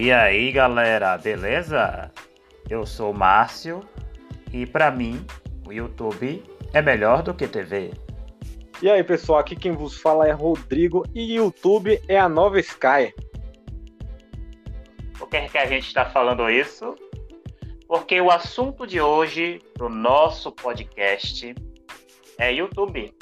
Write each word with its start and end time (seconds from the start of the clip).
E 0.00 0.12
aí, 0.12 0.52
galera, 0.52 1.18
beleza? 1.18 2.12
Eu 2.70 2.86
sou 2.86 3.10
o 3.10 3.18
Márcio 3.18 3.80
e 4.52 4.64
para 4.64 4.92
mim 4.92 5.26
o 5.66 5.72
YouTube 5.72 6.40
é 6.72 6.80
melhor 6.80 7.20
do 7.20 7.34
que 7.34 7.48
TV. 7.48 7.90
E 8.80 8.88
aí, 8.88 9.02
pessoal, 9.02 9.40
aqui 9.40 9.56
quem 9.56 9.72
vos 9.72 10.00
fala 10.00 10.28
é 10.28 10.30
Rodrigo 10.30 11.04
e 11.12 11.34
YouTube 11.34 12.00
é 12.06 12.16
a 12.16 12.28
nova 12.28 12.60
Sky. 12.60 13.12
Por 15.18 15.28
que, 15.28 15.36
é 15.36 15.48
que 15.48 15.58
a 15.58 15.66
gente 15.66 15.88
está 15.88 16.04
falando 16.04 16.48
isso? 16.48 16.94
Porque 17.88 18.20
o 18.20 18.30
assunto 18.30 18.86
de 18.86 19.00
hoje 19.00 19.60
do 19.74 19.88
nosso 19.88 20.52
podcast 20.52 21.56
é 22.38 22.52
YouTube. 22.52 23.12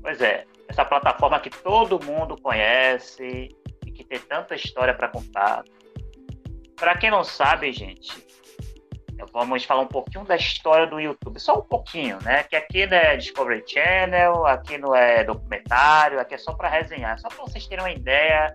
Pois 0.00 0.20
é, 0.20 0.44
essa 0.68 0.84
plataforma 0.84 1.40
que 1.40 1.50
todo 1.50 1.98
mundo 2.04 2.40
conhece 2.40 3.48
que 3.96 4.04
tem 4.04 4.18
tanta 4.18 4.54
história 4.54 4.94
para 4.94 5.08
contar. 5.08 5.64
Para 6.76 6.96
quem 6.96 7.10
não 7.10 7.24
sabe, 7.24 7.72
gente, 7.72 8.26
vamos 9.32 9.64
falar 9.64 9.82
um 9.82 9.86
pouquinho 9.86 10.24
da 10.24 10.36
história 10.36 10.86
do 10.86 11.00
YouTube, 11.00 11.40
só 11.40 11.58
um 11.58 11.62
pouquinho, 11.62 12.18
né? 12.22 12.42
Que 12.42 12.56
aqui 12.56 12.86
não 12.86 12.96
é 12.96 13.16
Discovery 13.16 13.64
Channel, 13.66 14.46
aqui 14.46 14.76
não 14.76 14.94
é 14.94 15.24
documentário, 15.24 16.20
aqui 16.20 16.34
é 16.34 16.38
só 16.38 16.52
para 16.52 16.68
resenhar, 16.68 17.18
só 17.18 17.28
para 17.28 17.44
vocês 17.44 17.66
terem 17.66 17.84
uma 17.84 17.92
ideia 17.92 18.54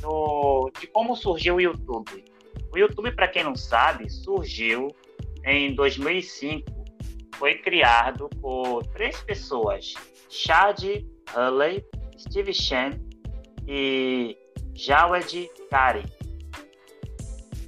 do, 0.00 0.70
de 0.78 0.86
como 0.86 1.16
surgiu 1.16 1.56
o 1.56 1.60
YouTube. 1.60 2.24
O 2.72 2.78
YouTube, 2.78 3.12
para 3.12 3.28
quem 3.28 3.42
não 3.42 3.56
sabe, 3.56 4.08
surgiu 4.08 4.94
em 5.44 5.74
2005. 5.74 6.78
Foi 7.36 7.56
criado 7.56 8.28
por 8.40 8.84
três 8.88 9.20
pessoas: 9.22 9.94
Chad 10.28 10.84
Hurley, 11.34 11.84
Steve 12.18 12.52
Chen 12.52 12.90
e 13.66 14.36
Jawed 14.78 15.50
Kari. 15.68 16.04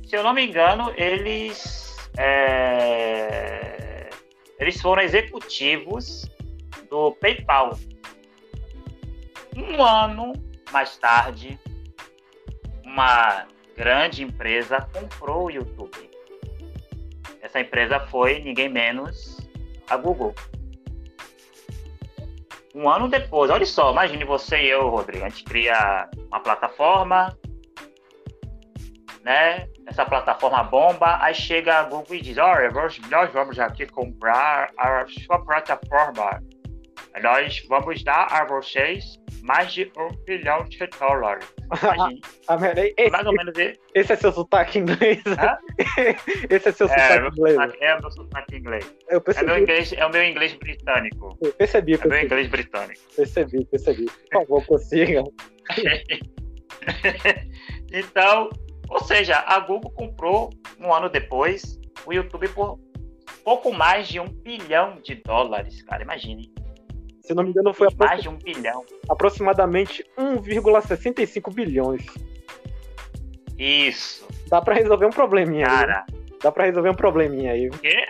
Se 0.08 0.16
eu 0.16 0.22
não 0.22 0.32
me 0.32 0.46
engano, 0.46 0.94
eles 0.96 1.96
é, 2.16 4.08
eles 4.60 4.80
foram 4.80 5.02
executivos 5.02 6.30
do 6.88 7.10
PayPal. 7.16 7.76
Um 9.56 9.82
ano 9.82 10.32
mais 10.70 10.96
tarde, 10.98 11.58
uma 12.84 13.48
grande 13.76 14.22
empresa 14.22 14.88
comprou 14.92 15.46
o 15.46 15.50
YouTube. 15.50 16.10
Essa 17.42 17.58
empresa 17.60 17.98
foi 17.98 18.38
ninguém 18.38 18.68
menos 18.68 19.36
a 19.88 19.96
Google. 19.96 20.32
Um 22.74 22.88
ano 22.88 23.08
depois, 23.08 23.50
olha 23.50 23.66
só, 23.66 23.90
imagine 23.90 24.24
você 24.24 24.56
e 24.62 24.68
eu, 24.68 24.88
Rodrigo, 24.88 25.24
a 25.24 25.28
gente 25.28 25.44
cria 25.44 26.08
uma 26.28 26.40
plataforma, 26.40 27.36
né? 29.24 29.68
Essa 29.86 30.04
plataforma 30.04 30.62
bomba, 30.62 31.18
aí 31.20 31.34
chega 31.34 31.80
a 31.80 31.82
Google 31.82 32.14
e 32.14 32.20
diz, 32.20 32.38
olha, 32.38 32.70
nós 33.10 33.32
vamos 33.32 33.58
aqui 33.58 33.86
comprar 33.86 34.70
a 34.78 35.04
sua 35.08 35.44
plataforma. 35.44 36.40
Nós 37.20 37.66
vamos 37.68 38.04
dar 38.04 38.28
a 38.30 38.44
vocês 38.44 39.19
mais 39.42 39.72
de 39.72 39.90
um 39.96 40.08
bilhão 40.24 40.64
de 40.64 40.78
dólares. 40.98 41.46
Ah, 42.48 42.56
esse, 42.98 43.10
mais 43.12 43.24
ou 43.26 43.32
menos 43.32 43.56
esse. 43.56 43.78
esse 43.94 44.12
é 44.12 44.16
seu 44.16 44.32
sotaque 44.32 44.80
inglês? 44.80 45.22
esse 46.50 46.68
é 46.68 46.72
seu 46.72 46.88
É, 46.88 46.90
sotaque 46.90 47.28
inglês? 47.38 47.54
sotaque- 47.54 47.84
é 47.84 47.94
o 47.94 48.00
meu 48.00 48.10
sotaque 48.10 48.56
inglês. 48.56 48.94
Eu 49.08 49.18
É, 49.18 49.20
percebi, 49.20 49.46
meu 49.46 49.58
inglês. 49.58 49.92
é 49.92 50.06
o 50.06 50.10
meu 50.10 50.24
inglês 50.24 50.52
britânico. 50.54 51.38
eu 51.40 51.52
percebi, 51.52 51.94
É 51.94 51.98
meu 51.98 52.08
percebi, 52.08 52.26
inglês 52.26 52.48
britânico. 52.48 53.00
percebi, 53.14 53.64
percebi. 53.66 54.06
Por 54.06 54.40
favor, 54.40 54.66
consiga. 54.66 55.22
então, 57.92 58.50
ou 58.88 59.00
seja, 59.04 59.36
a 59.46 59.58
Google 59.60 59.90
comprou 59.92 60.50
um 60.78 60.92
ano 60.92 61.08
depois 61.08 61.78
o 62.06 62.12
YouTube 62.12 62.48
por 62.48 62.78
pouco 63.44 63.72
mais 63.72 64.08
de 64.08 64.18
um 64.18 64.26
bilhão 64.26 65.00
de 65.02 65.16
dólares, 65.16 65.82
cara. 65.82 66.02
Imagine. 66.02 66.50
Se 67.22 67.34
não 67.34 67.42
me 67.44 67.50
engano, 67.50 67.72
foi 67.74 67.88
Mais 67.98 68.22
de 68.22 68.28
um 68.28 68.36
bilhão. 68.36 68.84
aproximadamente 69.08 70.04
1,65 70.18 71.52
bilhões. 71.52 72.04
Isso, 73.58 74.26
Dá 74.48 74.60
pra 74.60 74.74
resolver 74.74 75.06
um 75.06 75.10
probleminha 75.10 75.66
aí. 75.66 75.70
cara. 75.76 76.06
Dá 76.42 76.50
pra 76.50 76.64
resolver 76.64 76.88
um 76.90 76.94
probleminha 76.94 77.52
aí. 77.52 77.68
Porque 77.68 78.04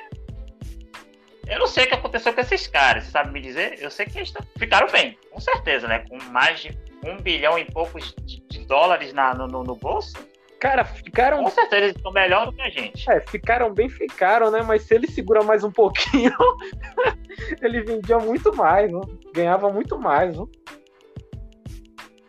eu 1.49 1.59
não 1.59 1.67
sei 1.67 1.85
o 1.85 1.89
que 1.89 1.95
aconteceu 1.95 2.33
com 2.33 2.41
esses 2.41 2.67
caras, 2.69 3.05
você 3.05 3.11
sabe 3.11 3.33
me 3.33 3.41
dizer? 3.41 3.77
Eu 3.81 3.91
sei 3.91 4.07
que 4.07 4.17
eles 4.19 4.33
ficaram 4.57 4.87
bem, 4.91 5.19
com 5.31 5.41
certeza, 5.41 5.89
né? 5.89 6.05
Com 6.09 6.17
mais 6.31 6.61
de 6.61 6.79
um 7.05 7.17
bilhão 7.21 7.59
e 7.59 7.65
poucos 7.65 8.15
de, 8.23 8.41
de 8.49 8.65
dólares 8.67 9.13
na- 9.13 9.35
no, 9.35 9.49
no- 9.49 9.65
no 9.65 9.75
bolso. 9.75 10.15
Cara, 10.61 10.85
ficaram. 10.85 11.43
Com 11.43 11.51
certeza 11.51 11.85
eles 11.87 11.97
estão 11.97 12.13
melhor 12.13 12.47
do 12.47 12.53
que 12.53 12.61
a 12.61 12.69
gente. 12.69 13.11
É, 13.11 13.21
ficaram 13.21 13.73
bem, 13.73 13.89
ficaram, 13.89 14.51
né? 14.51 14.63
Mas 14.63 14.83
se 14.83 14.95
ele 14.95 15.07
segura 15.07 15.43
mais 15.43 15.65
um 15.65 15.71
pouquinho, 15.73 16.33
ele 17.63 17.81
vendia 17.83 18.19
muito 18.19 18.55
mais, 18.55 18.93
ó. 18.93 19.01
ganhava 19.35 19.73
muito 19.73 19.99
mais. 19.99 20.39
ó. 20.39 20.47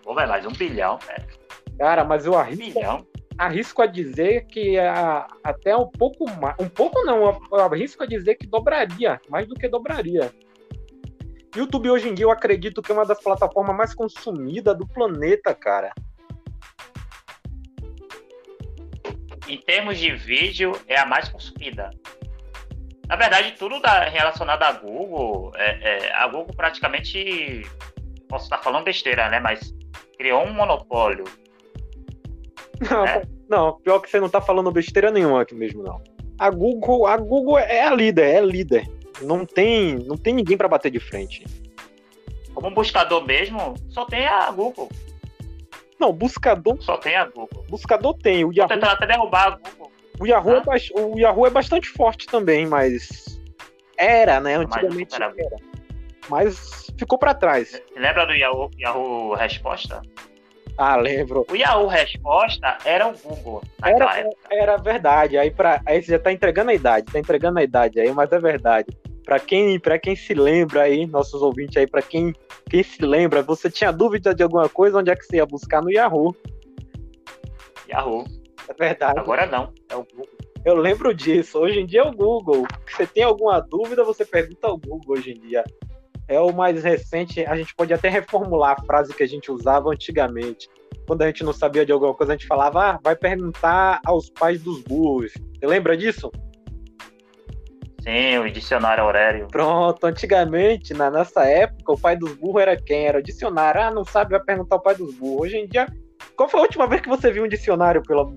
Pô, 0.03 0.14
vai 0.14 0.25
mais 0.25 0.46
um 0.46 0.52
bilhão, 0.52 0.97
velho. 1.00 1.28
Cara, 1.78 2.03
mas 2.06 2.25
eu 2.25 2.34
Um 2.34 2.38
arrisco, 2.38 2.80
bilhão. 2.80 3.06
arrisco 3.38 3.81
a 3.81 3.86
dizer 3.86 4.46
que 4.46 4.80
a- 4.80 5.28
até 5.44 5.75
um 5.75 5.90
pouco 5.90 6.30
mais. 6.40 6.56
Um 6.59 6.69
pouco 6.69 7.03
não, 7.03 7.24
eu 7.52 7.59
arrisco 7.59 8.03
a 8.03 8.06
dizer 8.08 8.36
que 8.36 8.48
dobraria, 8.48 9.19
mais 9.30 9.46
do 9.48 9.56
que 9.56 9.68
dobraria. 9.68 10.31
YouTube 11.53 11.90
hoje 11.90 12.08
em 12.08 12.13
dia 12.13 12.25
eu 12.25 12.31
acredito 12.31 12.81
que 12.81 12.94
é 12.94 12.96
uma 12.96 13.06
das 13.06 13.22
plataformas 13.22 13.75
mais 13.75 13.94
consumidas 13.94 14.78
do 14.78 14.88
planeta, 14.88 15.53
cara. 15.53 15.92
Em 19.53 19.57
termos 19.57 19.97
de 19.97 20.12
vídeo, 20.13 20.73
é 20.88 20.97
a 21.00 21.06
mais 21.06 21.28
consumida. 21.29 21.91
Na 23.07 23.16
verdade, 23.16 23.53
tudo 23.59 23.79
da- 23.81 24.06
relacionado 24.06 24.63
à 24.63 24.72
Google, 24.72 25.51
é- 25.56 26.06
é, 26.07 26.13
a 26.13 26.25
Google 26.28 26.53
praticamente, 26.56 27.62
posso 28.29 28.45
estar 28.45 28.59
falando 28.59 28.85
besteira, 28.85 29.29
né? 29.29 29.39
Mas 29.39 29.73
criou 30.17 30.44
um 30.45 30.53
monopólio. 30.53 31.25
Não, 32.89 33.06
É. 33.06 33.22
não, 33.50 33.79
pior 33.81 34.00
que 34.00 34.09
você 34.09 34.19
não 34.19 34.29
tá 34.29 34.41
falando 34.41 34.72
besteira 34.72 35.12
nenhuma 35.12 35.41
aqui 35.41 35.53
mesmo, 35.53 35.83
não. 35.83 36.01
A 36.39 36.50
Google, 36.50 37.06
a 37.06 37.18
Google 37.18 37.59
é 37.59 37.81
a 37.83 37.94
líder, 37.94 38.25
é 38.35 38.38
a 38.39 38.41
líder. 38.41 38.88
Não 39.22 39.45
tem, 39.45 39.95
não 39.95 40.18
tem 40.18 40.33
ninguém 40.33 40.57
pra 40.57 40.68
bater 40.68 40.89
de 40.89 41.00
frente. 41.00 41.45
Como 42.53 42.72
buscador 42.72 43.23
mesmo, 43.25 43.75
só 43.89 44.06
tem 44.06 44.25
a 44.25 44.50
Google. 44.51 44.89
Não, 46.01 46.12
buscador, 46.12 46.81
Só 46.81 46.97
tem 46.97 47.16
a 47.16 47.25
Google. 47.25 47.63
buscador 47.69 48.16
tem. 48.17 48.44
O 48.44 48.51
Yahoo, 48.51 48.67
tentando 48.69 48.89
até 48.89 49.06
derrubar 49.06 49.47
a 49.47 49.50
Google. 49.51 49.91
o 50.19 50.25
Yahoo, 50.25 50.56
é, 50.56 50.57
Ah. 50.57 50.62
bas- 50.62 50.89
o 50.95 51.19
Yahoo 51.19 51.45
é 51.45 51.50
bastante 51.51 51.89
forte 51.89 52.25
também, 52.25 52.66
mas 52.66 53.39
era, 53.95 54.39
né? 54.39 54.57
Mas 54.57 54.67
Antigamente 54.84 55.19
não 55.19 55.28
era. 55.28 55.56
Mas 56.28 56.88
ficou 56.97 57.19
pra 57.19 57.34
trás. 57.35 57.79
Lembra 57.95 58.25
do 58.25 58.34
Yahoo, 58.34 58.72
Yahoo 58.79 59.34
Resposta? 59.35 60.01
Ah, 60.78 60.95
lembro. 60.95 61.45
O 61.51 61.56
Yahoo 61.56 61.85
Resposta 61.88 62.78
era 62.83 63.07
o 63.07 63.13
Google 63.18 63.62
Era, 63.83 64.18
época. 64.19 64.35
era 64.50 64.78
verdade. 64.78 65.38
Aí, 65.38 65.51
pra, 65.51 65.81
aí 65.85 66.01
você 66.01 66.13
já 66.13 66.19
tá 66.19 66.31
entregando 66.31 66.72
a 66.72 66.73
idade, 66.73 67.12
tá 67.12 67.19
entregando 67.19 67.59
a 67.59 67.63
idade 67.63 68.00
aí, 68.00 68.12
mas 68.12 68.31
é 68.31 68.39
verdade. 68.39 68.88
Pra 69.26 69.40
quem, 69.40 69.80
pra 69.80 70.00
quem 70.00 70.16
se 70.16 70.34
lembra 70.34 70.84
aí, 70.84 71.06
nossos 71.06 71.42
ouvintes 71.42 71.78
aí, 71.78 71.88
pra 71.88 72.02
quem, 72.02 72.34
quem 72.70 72.84
se 72.84 73.04
lembra, 73.04 73.42
você 73.42 73.70
tinha 73.70 73.92
dúvida 73.92 74.34
de 74.34 74.44
alguma 74.44 74.68
coisa, 74.68 74.98
onde 74.98 75.12
é 75.12 75.16
que 75.16 75.26
você 75.26 75.38
ia 75.38 75.46
buscar 75.46 75.82
no 75.82 75.92
Yahoo? 75.92 76.36
Yahoo. 77.90 78.26
É 78.68 78.74
verdade. 78.74 79.20
Agora 79.20 79.46
não, 79.46 79.72
é 79.90 79.96
o 79.96 80.04
Google. 80.04 80.42
Eu 80.64 80.76
lembro 80.76 81.14
disso. 81.14 81.60
Hoje 81.60 81.80
em 81.80 81.86
dia 81.86 82.02
é 82.02 82.08
o 82.08 82.12
Google. 82.12 82.66
Você 82.88 83.08
tem 83.08 83.24
alguma 83.24 83.60
dúvida, 83.60 84.04
você 84.04 84.24
pergunta 84.24 84.68
ao 84.68 84.78
Google 84.78 85.18
hoje 85.18 85.31
em 85.31 85.40
dia. 85.40 85.64
É 86.28 86.40
o 86.40 86.54
mais 86.54 86.84
recente. 86.84 87.44
A 87.46 87.56
gente 87.56 87.74
pode 87.76 87.94
até 87.94 88.10
reformular 88.10 88.78
a 88.80 88.86
frase 88.86 89.14
que 89.14 89.24
a 89.24 89.28
gente 89.28 89.51
usava 89.51 89.90
antigamente. 89.90 90.69
Quando 91.07 91.24
a 91.24 91.28
gente 91.28 91.44
não 91.44 91.51
sabia 91.51 91.86
de 91.86 91.92
alguma 91.92 92.13
coisa, 92.13 92.34
a 92.34 92.36
gente 92.36 92.48
falava, 92.48 92.92
ah, 92.92 93.00
vai 93.04 93.16
perguntar 93.16 94.00
aos 94.06 94.30
pais 94.30 94.62
dos 94.62 94.81
burros. 94.84 95.34
Você 95.34 95.66
lembra 95.66 95.98
disso? 95.98 96.31
Sim, 98.01 98.39
o 98.39 98.50
dicionário 98.51 99.03
Aurélio. 99.03 99.48
Pronto, 99.48 100.03
antigamente, 100.06 100.94
na 100.94 101.12
nossa 101.12 101.45
época, 101.45 101.94
o 101.94 102.00
pai 102.00 102.15
dos 102.15 102.33
burros 102.33 102.63
era 102.63 102.75
quem? 102.75 103.06
Era 103.06 103.19
o 103.19 103.24
dicionário. 103.24 103.81
Ah, 103.81 103.92
não 103.92 104.03
sabe, 104.03 104.31
vai 104.31 104.44
perguntar 104.44 104.77
ao 104.77 104.81
pai 104.81 104.95
dos 104.95 105.13
burros. 105.15 105.42
Hoje 105.42 105.57
em 105.57 105.68
dia, 105.68 105.88
qual 106.36 106.50
foi 106.50 106.59
a 106.59 106.63
última 106.63 106.88
vez 106.88 107.01
que 107.01 107.09
você 107.09 107.31
viu 107.31 107.44
um 107.44 107.48
dicionário 107.48 108.01
pelo 108.01 108.33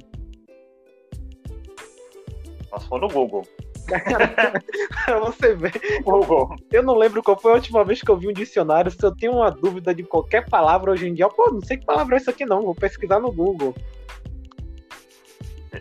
Só 2.69 2.79
se 2.79 2.89
for 2.89 3.01
no 3.01 3.09
Google. 3.09 3.43
pra 3.87 5.19
você 5.21 5.55
ver? 5.55 5.73
Google. 6.03 6.57
Eu 6.71 6.83
não 6.83 6.95
lembro 6.95 7.23
qual 7.23 7.39
foi 7.39 7.53
a 7.53 7.55
última 7.55 7.83
vez 7.85 8.03
que 8.03 8.11
eu 8.11 8.19
vi 8.19 8.29
um 8.29 8.33
dicionário. 8.35 8.91
Se 8.91 9.03
eu 9.03 9.17
tenho 9.17 9.33
uma 9.33 9.51
dúvida 9.51 9.95
de 9.95 10.03
qualquer 10.03 10.47
palavra 10.47 10.93
hoje 10.93 11.09
em 11.09 11.15
dia, 11.15 11.29
pô, 11.29 11.51
não 11.51 11.63
sei 11.63 11.79
que 11.79 11.87
palavra 11.87 12.17
é 12.17 12.19
isso 12.19 12.29
aqui 12.29 12.45
não, 12.45 12.63
vou 12.63 12.75
pesquisar 12.75 13.19
no 13.19 13.33
Google. 13.33 13.75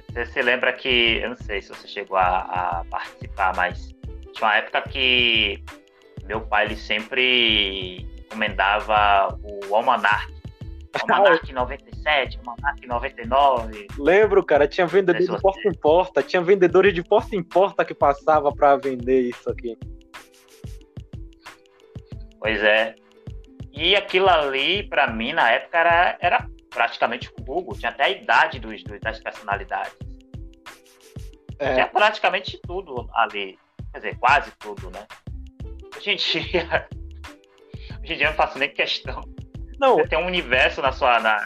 Você 0.10 0.26
se 0.26 0.42
lembra 0.42 0.74
que, 0.74 1.20
eu 1.22 1.30
não 1.30 1.36
sei 1.36 1.62
se 1.62 1.70
você 1.70 1.88
chegou 1.88 2.18
a, 2.18 2.40
a 2.40 2.86
participar, 2.90 3.56
mas 3.56 3.90
tinha 4.34 4.48
uma 4.48 4.56
época 4.56 4.82
que 4.90 5.64
meu 6.26 6.42
pai 6.42 6.66
ele 6.66 6.76
sempre 6.76 8.08
encomendava 8.26 9.38
o 9.44 9.76
almanac 9.76 10.34
Monark 11.08 11.52
97, 11.52 12.40
Monark 12.46 12.86
99. 12.86 13.88
Lembro, 13.98 14.44
cara, 14.44 14.68
tinha 14.68 14.86
vendedor 14.86 15.22
de 15.22 15.42
porta 15.42 15.68
em 15.68 15.74
porta, 15.74 16.22
tinha 16.22 16.42
vendedores 16.42 16.94
de 16.94 17.04
porta 17.04 17.36
em 17.36 17.44
porta 17.44 17.84
que 17.84 17.94
passava 17.94 18.52
para 18.54 18.76
vender 18.78 19.22
isso 19.22 19.50
aqui. 19.50 19.76
Pois 22.40 22.62
é. 22.62 22.96
E 23.72 23.96
aquilo 23.96 24.30
ali, 24.30 24.84
para 24.84 25.08
mim, 25.08 25.34
na 25.34 25.50
época, 25.50 25.80
era, 25.80 26.18
era 26.22 26.48
praticamente 26.74 27.32
o 27.38 27.44
Google. 27.44 27.78
Tinha 27.78 27.92
até 27.92 28.04
a 28.04 28.10
idade 28.10 28.60
dos, 28.60 28.84
das 29.02 29.20
personalidades. 29.20 29.96
É. 31.60 31.74
Tinha 31.74 31.88
praticamente 31.88 32.60
tudo 32.64 33.08
ali. 33.14 33.58
Quer 33.92 34.00
dizer, 34.00 34.20
quase 34.20 34.52
tudo, 34.60 34.90
né? 34.90 35.06
Hoje 35.96 36.12
em 36.12 36.16
dia. 36.16 36.88
Hoje 38.02 38.14
em 38.14 38.18
dia 38.18 38.26
eu 38.26 38.32
não 38.32 38.38
faço 38.38 38.58
nem 38.58 38.70
questão. 38.70 39.22
Não. 39.80 39.96
Você 39.96 40.08
tem 40.08 40.20
um 40.20 40.28
universo 40.28 40.82
na 40.82 40.92
sua. 40.92 41.20
Na, 41.20 41.38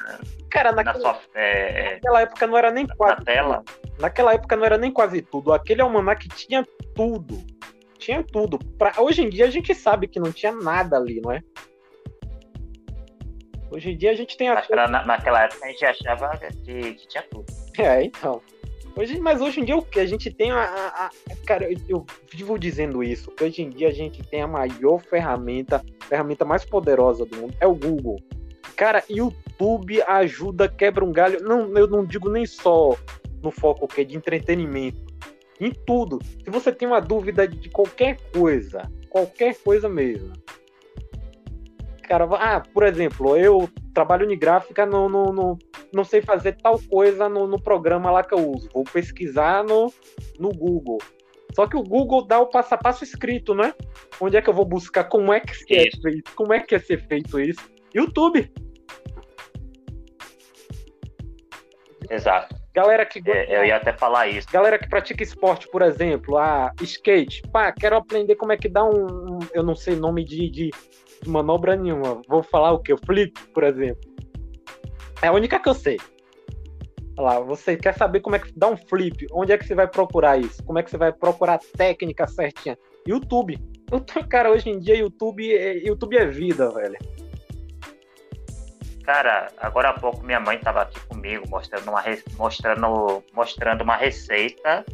Cara, 0.49 0.71
naquela, 0.71 0.97
na 0.97 0.99
sua, 1.01 1.21
é, 1.35 1.95
naquela 1.95 2.21
época 2.21 2.47
não 2.47 2.57
era 2.57 2.71
nem 2.71 2.87
quase. 2.87 3.17
Na 3.17 3.25
tela. 3.25 3.63
Naquela 3.99 4.33
época 4.33 4.55
não 4.55 4.65
era 4.65 4.77
nem 4.77 4.91
quase 4.91 5.21
tudo. 5.21 5.53
Aquele 5.53 5.81
almanac 5.81 6.27
tinha 6.29 6.65
tudo. 6.95 7.43
Tinha 7.97 8.23
tudo. 8.23 8.57
Pra, 8.77 8.93
hoje 8.97 9.23
em 9.23 9.29
dia 9.29 9.45
a 9.45 9.49
gente 9.49 9.75
sabe 9.75 10.07
que 10.07 10.19
não 10.19 10.31
tinha 10.31 10.51
nada 10.51 10.97
ali, 10.97 11.19
não 11.21 11.31
é? 11.31 11.41
Hoje 13.69 13.91
em 13.91 13.97
dia 13.97 14.11
a 14.11 14.15
gente 14.15 14.37
tem 14.37 14.49
a. 14.49 14.63
Na, 14.87 15.05
naquela 15.05 15.43
época 15.43 15.65
a 15.65 15.69
gente 15.69 15.85
achava 15.85 16.37
que, 16.37 16.93
que 16.93 17.07
tinha 17.07 17.23
tudo. 17.23 17.45
É, 17.77 18.03
então. 18.03 18.41
Hoje, 18.95 19.19
mas 19.19 19.39
hoje 19.39 19.59
em 19.59 19.63
dia 19.63 19.77
o 19.77 19.83
que? 19.83 19.99
A 19.99 20.05
gente 20.07 20.31
tem 20.31 20.49
a, 20.49 20.59
a, 20.59 21.05
a, 21.05 21.09
Cara, 21.45 21.69
eu 21.87 22.03
vivo 22.31 22.57
dizendo 22.57 23.03
isso. 23.03 23.29
Que 23.31 23.43
hoje 23.43 23.61
em 23.61 23.69
dia 23.69 23.89
a 23.89 23.93
gente 23.93 24.23
tem 24.23 24.41
a 24.41 24.47
maior 24.47 24.99
ferramenta, 24.99 25.83
ferramenta 26.07 26.43
mais 26.43 26.65
poderosa 26.65 27.23
do 27.23 27.37
mundo, 27.37 27.53
é 27.59 27.67
o 27.67 27.75
Google. 27.75 28.17
Cara, 28.75 29.03
YouTube 29.09 30.01
ajuda, 30.01 30.67
quebra 30.67 31.05
um 31.05 31.11
galho. 31.11 31.43
Não, 31.43 31.77
eu 31.77 31.87
não 31.87 32.03
digo 32.03 32.29
nem 32.29 32.45
só 32.45 32.97
no 33.43 33.51
foco 33.51 33.87
que 33.87 34.01
é 34.01 34.03
de 34.03 34.17
entretenimento. 34.17 35.05
Em 35.59 35.71
tudo. 35.71 36.19
Se 36.43 36.49
você 36.49 36.71
tem 36.71 36.87
uma 36.87 36.99
dúvida 36.99 37.47
de 37.47 37.69
qualquer 37.69 38.17
coisa, 38.31 38.91
qualquer 39.09 39.55
coisa 39.57 39.87
mesmo, 39.87 40.33
cara, 42.07 42.25
ah, 42.35 42.61
por 42.61 42.83
exemplo, 42.83 43.35
eu 43.35 43.69
trabalho 43.93 44.31
em 44.31 44.37
gráfica, 44.37 44.85
no, 44.85 45.09
no, 45.09 45.33
no, 45.33 45.59
não 45.93 46.03
sei 46.03 46.21
fazer 46.21 46.53
tal 46.53 46.79
coisa 46.79 47.27
no, 47.27 47.45
no 47.45 47.61
programa 47.61 48.09
lá 48.09 48.23
que 48.23 48.33
eu 48.33 48.49
uso. 48.51 48.69
Vou 48.73 48.83
pesquisar 48.83 49.63
no, 49.63 49.93
no 50.39 50.49
Google. 50.49 50.97
Só 51.53 51.67
que 51.67 51.75
o 51.75 51.83
Google 51.83 52.25
dá 52.25 52.39
o 52.39 52.47
passo 52.47 52.73
a 52.75 52.77
passo 52.77 53.03
escrito, 53.03 53.53
né? 53.53 53.73
Onde 54.21 54.37
é 54.37 54.41
que 54.41 54.49
eu 54.49 54.53
vou 54.53 54.65
buscar 54.65 55.05
como 55.05 55.33
é 55.33 55.39
que 55.39 55.75
é 55.75 55.89
feito, 55.91 56.35
como 56.35 56.53
é 56.53 56.59
que 56.59 56.75
é 56.75 56.79
ser 56.79 57.05
feito 57.07 57.39
isso? 57.39 57.69
YouTube. 57.93 58.49
Exato. 62.09 62.55
Galera 62.73 63.05
que 63.05 63.21
é, 63.29 63.57
eu 63.57 63.65
ia 63.65 63.75
até 63.75 63.91
falar 63.91 64.27
isso. 64.27 64.47
Galera 64.51 64.77
que 64.77 64.87
pratica 64.87 65.23
esporte, 65.23 65.67
por 65.69 65.81
exemplo, 65.81 66.37
ah, 66.37 66.71
skate. 66.81 67.41
Pá, 67.51 67.71
quero 67.71 67.97
aprender 67.97 68.35
como 68.35 68.51
é 68.51 68.57
que 68.57 68.69
dá 68.69 68.85
um, 68.85 69.39
eu 69.51 69.63
não 69.63 69.75
sei 69.75 69.95
nome 69.95 70.23
de, 70.23 70.49
de 70.49 70.69
manobra 71.25 71.75
nenhuma. 71.75 72.21
Vou 72.27 72.43
falar 72.43 72.71
o 72.71 72.79
que? 72.79 72.93
O 72.93 72.97
flip, 72.97 73.33
por 73.53 73.63
exemplo. 73.63 74.09
É 75.21 75.27
a 75.27 75.33
única 75.33 75.59
que 75.59 75.69
eu 75.69 75.73
sei. 75.73 75.97
Olha 77.17 77.25
lá, 77.25 77.39
você 77.39 77.75
quer 77.75 77.95
saber 77.95 78.19
como 78.19 78.35
é 78.35 78.39
que 78.39 78.51
dá 78.55 78.67
um 78.67 78.77
flip? 78.77 79.25
Onde 79.31 79.51
é 79.51 79.57
que 79.57 79.65
você 79.65 79.73
vai 79.73 79.87
procurar 79.87 80.37
isso? 80.37 80.63
Como 80.63 80.77
é 80.77 80.83
que 80.83 80.91
você 80.91 80.97
vai 80.97 81.11
procurar 81.11 81.55
a 81.55 81.77
técnica 81.77 82.27
certinha? 82.27 82.77
YouTube. 83.07 83.57
Cara, 84.29 84.51
hoje 84.51 84.69
em 84.69 84.79
dia 84.79 84.95
YouTube 84.95 85.55
é, 85.55 85.77
YouTube 85.77 86.17
é 86.17 86.25
vida, 86.27 86.69
velho. 86.69 86.97
Cara, 89.03 89.47
agora 89.57 89.89
há 89.89 89.93
pouco 89.93 90.23
minha 90.23 90.39
mãe 90.39 90.57
estava 90.57 90.81
aqui 90.81 90.99
comigo 91.07 91.45
mostrando 91.49 91.89
uma, 91.89 92.03
mostrando, 92.37 93.23
mostrando 93.33 93.81
uma 93.81 93.95
receita 93.95 94.85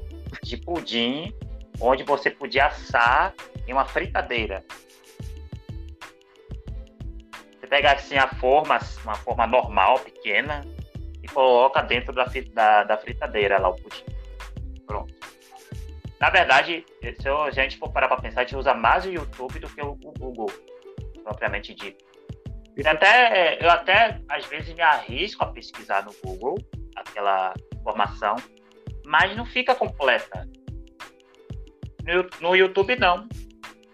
de 0.44 0.56
pudim 0.56 1.34
onde 1.82 2.04
você 2.04 2.30
podia 2.30 2.68
assar 2.68 3.34
em 3.68 3.74
uma 3.74 3.86
fritadeira. 3.86 4.64
Pega 7.74 7.94
assim 7.94 8.18
a 8.18 8.28
forma, 8.28 8.78
uma 9.04 9.16
forma 9.16 9.48
normal, 9.48 9.98
pequena, 9.98 10.62
e 11.24 11.28
coloca 11.28 11.82
dentro 11.82 12.14
da, 12.14 12.26
da, 12.54 12.84
da 12.84 12.98
fritadeira 13.00 13.58
lá 13.58 13.70
o 13.70 13.74
pudim. 13.74 14.06
Pronto. 14.86 15.12
Na 16.20 16.30
verdade, 16.30 16.86
se 17.02 17.28
a 17.28 17.50
gente 17.50 17.80
for 17.80 17.92
parar 17.92 18.10
para 18.10 18.22
pensar, 18.22 18.42
a 18.42 18.44
gente 18.44 18.56
usa 18.56 18.76
mais 18.76 19.08
o 19.08 19.10
YouTube 19.10 19.58
do 19.58 19.68
que 19.68 19.82
o, 19.82 19.94
o 19.94 20.14
Google, 20.20 20.52
propriamente 21.24 21.74
dito. 21.74 22.06
Eu 22.78 22.92
até, 22.92 23.58
eu 23.60 23.72
até, 23.72 24.22
às 24.30 24.46
vezes, 24.46 24.72
me 24.76 24.82
arrisco 24.84 25.44
a 25.44 25.48
pesquisar 25.48 26.06
no 26.06 26.14
Google 26.24 26.56
aquela 26.96 27.56
informação, 27.74 28.36
mas 29.04 29.36
não 29.36 29.48
fica 29.48 29.74
completa. 29.74 30.48
No, 32.04 32.50
no 32.50 32.56
YouTube, 32.56 32.96
não. 32.98 33.28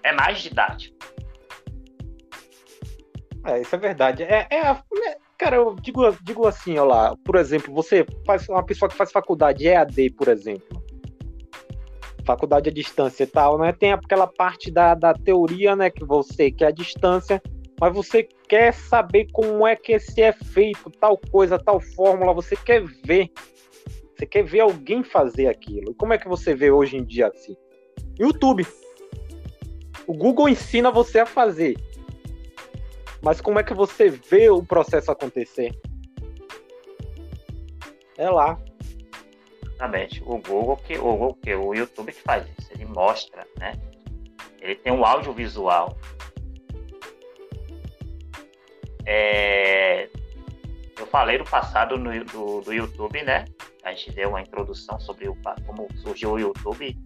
É 0.03 0.11
mais 0.11 0.41
didático. 0.41 0.99
É, 3.45 3.61
isso 3.61 3.75
é 3.75 3.77
verdade. 3.77 4.23
É, 4.23 4.47
é, 4.49 4.59
é, 4.59 5.17
cara, 5.37 5.55
eu 5.57 5.75
digo, 5.75 6.01
digo 6.21 6.45
assim, 6.47 6.77
ó 6.77 6.85
lá, 6.85 7.15
por 7.23 7.35
exemplo, 7.35 7.73
você 7.73 8.05
faz 8.25 8.47
uma 8.49 8.63
pessoa 8.63 8.89
que 8.89 8.95
faz 8.95 9.11
faculdade 9.11 9.67
EAD, 9.67 10.11
por 10.11 10.27
exemplo. 10.27 10.83
Faculdade 12.25 12.69
à 12.69 12.73
distância 12.73 13.23
e 13.23 13.27
tal, 13.27 13.57
né? 13.57 13.71
Tem 13.71 13.93
aquela 13.93 14.27
parte 14.27 14.69
da, 14.69 14.93
da 14.93 15.13
teoria, 15.13 15.75
né? 15.75 15.89
Que 15.89 16.03
você 16.03 16.51
que 16.51 16.63
é 16.63 16.67
a 16.67 16.71
distância, 16.71 17.41
mas 17.79 17.93
você 17.93 18.27
quer 18.47 18.73
saber 18.73 19.27
como 19.31 19.65
é 19.65 19.75
que 19.75 19.93
esse 19.93 20.21
é 20.21 20.33
feito, 20.33 20.91
tal 20.91 21.17
coisa, 21.17 21.57
tal 21.57 21.79
fórmula, 21.79 22.33
você 22.33 22.55
quer 22.55 22.83
ver. 23.05 23.31
Você 24.15 24.25
quer 24.25 24.43
ver 24.43 24.59
alguém 24.59 25.01
fazer 25.01 25.47
aquilo. 25.47 25.95
Como 25.95 26.11
é 26.11 26.17
que 26.17 26.27
você 26.27 26.53
vê 26.53 26.69
hoje 26.69 26.97
em 26.97 27.05
dia 27.05 27.27
assim? 27.27 27.55
YouTube. 28.19 28.67
O 30.05 30.13
Google 30.13 30.49
ensina 30.49 30.91
você 30.91 31.19
a 31.19 31.25
fazer. 31.25 31.77
Mas 33.21 33.41
como 33.41 33.59
é 33.59 33.63
que 33.63 33.73
você 33.73 34.09
vê 34.09 34.49
o 34.49 34.63
processo 34.63 35.11
acontecer? 35.11 35.71
É 38.17 38.29
lá. 38.29 38.59
Exatamente. 39.63 40.21
O 40.25 40.37
Google 40.37 40.77
que 40.77 40.97
o, 40.97 41.03
Google, 41.03 41.37
que 41.41 41.55
o 41.55 41.73
YouTube 41.73 42.11
que 42.11 42.21
faz 42.21 42.45
isso, 42.57 42.71
ele 42.73 42.85
mostra, 42.85 43.47
né? 43.57 43.73
Ele 44.61 44.75
tem 44.75 44.91
um 44.91 45.05
audiovisual. 45.05 45.97
É... 49.05 50.09
Eu 50.97 51.07
falei 51.07 51.37
no 51.37 51.45
passado 51.45 51.97
no, 51.97 52.23
do, 52.25 52.61
do 52.61 52.73
YouTube, 52.73 53.23
né? 53.23 53.45
A 53.83 53.93
gente 53.93 54.11
deu 54.11 54.29
uma 54.29 54.41
introdução 54.41 54.99
sobre 54.99 55.29
o, 55.29 55.37
como 55.65 55.87
surgiu 55.95 56.31
o 56.31 56.39
YouTube. 56.39 56.97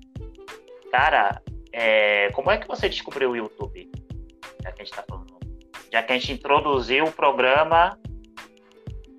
Cara, 0.92 1.42
é... 1.72 2.32
como 2.32 2.50
é 2.50 2.58
que 2.58 2.68
você 2.68 2.90
descobriu 2.90 3.32
o 3.32 3.36
YouTube? 3.36 3.92
Já 4.64 4.72
que 4.72 4.82
a 4.82 4.86
gente 4.86 4.96
tá 4.96 5.04
falando 5.08 5.23
já 5.94 6.02
que 6.02 6.12
a 6.12 6.18
gente 6.18 6.34
introduziu 6.34 7.06
o 7.06 7.12
programa 7.12 8.00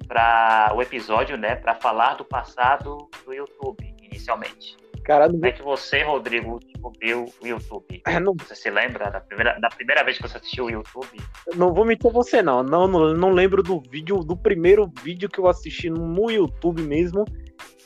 para 0.09 0.73
o 0.75 0.83
episódio, 0.83 1.37
né, 1.39 1.55
para 1.55 1.77
falar 1.77 2.15
do 2.15 2.25
passado 2.25 3.09
do 3.25 3.33
YouTube, 3.33 3.95
inicialmente. 4.03 4.77
Cara, 5.05 5.29
Como 5.31 5.47
é 5.47 5.53
que 5.53 5.63
você, 5.63 6.03
Rodrigo, 6.03 6.59
descobriu 6.59 7.27
o 7.41 7.47
YouTube? 7.47 8.03
Não... 8.21 8.35
Você 8.35 8.57
se 8.57 8.71
lembra 8.71 9.09
da 9.09 9.21
primeira, 9.21 9.57
da 9.61 9.69
primeira 9.69 10.03
vez 10.03 10.17
que 10.17 10.25
você 10.25 10.37
assistiu 10.37 10.65
o 10.65 10.71
YouTube? 10.71 11.17
Não 11.55 11.73
vou 11.73 11.85
mentir 11.85 12.11
você, 12.11 12.43
não. 12.43 12.65
Não, 12.65 12.89
não. 12.89 13.15
não 13.15 13.31
lembro 13.31 13.63
do 13.63 13.81
vídeo, 13.81 14.19
do 14.25 14.37
primeiro 14.37 14.91
vídeo 15.01 15.29
que 15.29 15.39
eu 15.39 15.47
assisti 15.47 15.89
no 15.89 16.29
YouTube 16.29 16.83
mesmo. 16.83 17.25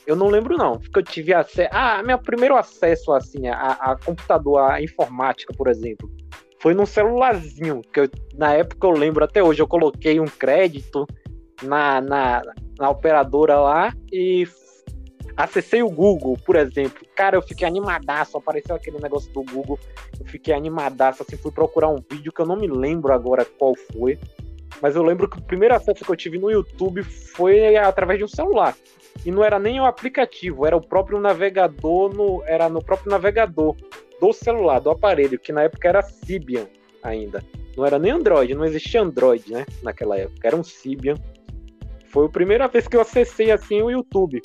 Eu 0.07 0.15
não 0.15 0.29
lembro, 0.29 0.57
não. 0.57 0.79
Porque 0.79 0.99
eu 0.99 1.03
tive 1.03 1.33
acesso. 1.33 1.69
Ah, 1.71 2.01
meu 2.01 2.17
primeiro 2.17 2.55
acesso, 2.55 3.11
assim, 3.11 3.47
a, 3.49 3.71
a 3.73 3.97
computador, 3.97 4.71
a 4.71 4.81
informática, 4.81 5.53
por 5.55 5.67
exemplo 5.67 6.09
foi 6.59 6.73
num 6.73 6.85
celularzinho, 6.85 7.81
que 7.93 8.01
eu, 8.01 8.09
na 8.35 8.53
época 8.53 8.85
eu 8.85 8.91
lembro 8.91 9.23
até 9.23 9.41
hoje, 9.41 9.61
eu 9.61 9.67
coloquei 9.67 10.19
um 10.19 10.25
crédito 10.25 11.07
na, 11.63 12.01
na, 12.01 12.41
na 12.77 12.89
operadora 12.89 13.59
lá 13.59 13.93
e 14.11 14.47
acessei 15.37 15.81
o 15.81 15.89
Google, 15.89 16.37
por 16.45 16.57
exemplo. 16.57 17.05
Cara, 17.15 17.37
eu 17.37 17.41
fiquei 17.41 17.65
animadaço, 17.65 18.37
apareceu 18.37 18.75
aquele 18.75 18.99
negócio 18.99 19.31
do 19.31 19.41
Google, 19.43 19.79
eu 20.19 20.25
fiquei 20.25 20.53
animadaço, 20.53 21.23
assim, 21.23 21.37
fui 21.37 21.51
procurar 21.51 21.87
um 21.87 22.03
vídeo 22.11 22.31
que 22.31 22.41
eu 22.41 22.45
não 22.45 22.57
me 22.57 22.67
lembro 22.67 23.13
agora 23.13 23.45
qual 23.45 23.73
foi, 23.93 24.19
mas 24.81 24.95
eu 24.95 25.03
lembro 25.03 25.29
que 25.29 25.37
o 25.37 25.41
primeiro 25.41 25.75
acesso 25.75 26.03
que 26.03 26.11
eu 26.11 26.15
tive 26.15 26.37
no 26.37 26.51
YouTube 26.51 27.03
foi 27.03 27.77
através 27.77 28.19
de 28.19 28.25
um 28.25 28.29
celular. 28.29 28.75
E 29.25 29.31
não 29.31 29.43
era 29.43 29.59
nem 29.59 29.79
o 29.79 29.85
aplicativo, 29.85 30.65
era 30.65 30.75
o 30.75 30.81
próprio 30.81 31.19
navegador, 31.19 32.13
no, 32.13 32.43
era 32.45 32.69
no 32.69 32.83
próprio 32.83 33.09
navegador 33.09 33.75
do 34.19 34.33
celular, 34.33 34.79
do 34.79 34.89
aparelho, 34.89 35.39
que 35.39 35.51
na 35.51 35.63
época 35.63 35.87
era 35.87 36.01
Symbian 36.01 36.67
ainda. 37.03 37.43
Não 37.77 37.85
era 37.85 37.97
nem 37.97 38.11
Android, 38.11 38.53
não 38.53 38.65
existia 38.65 39.01
Android, 39.01 39.51
né? 39.51 39.65
Naquela 39.81 40.17
época, 40.17 40.47
era 40.47 40.55
um 40.55 40.63
Symbian. 40.63 41.15
Foi 42.07 42.25
a 42.25 42.29
primeira 42.29 42.67
vez 42.67 42.87
que 42.87 42.95
eu 42.95 43.01
acessei 43.01 43.51
assim 43.51 43.81
o 43.81 43.91
YouTube. 43.91 44.41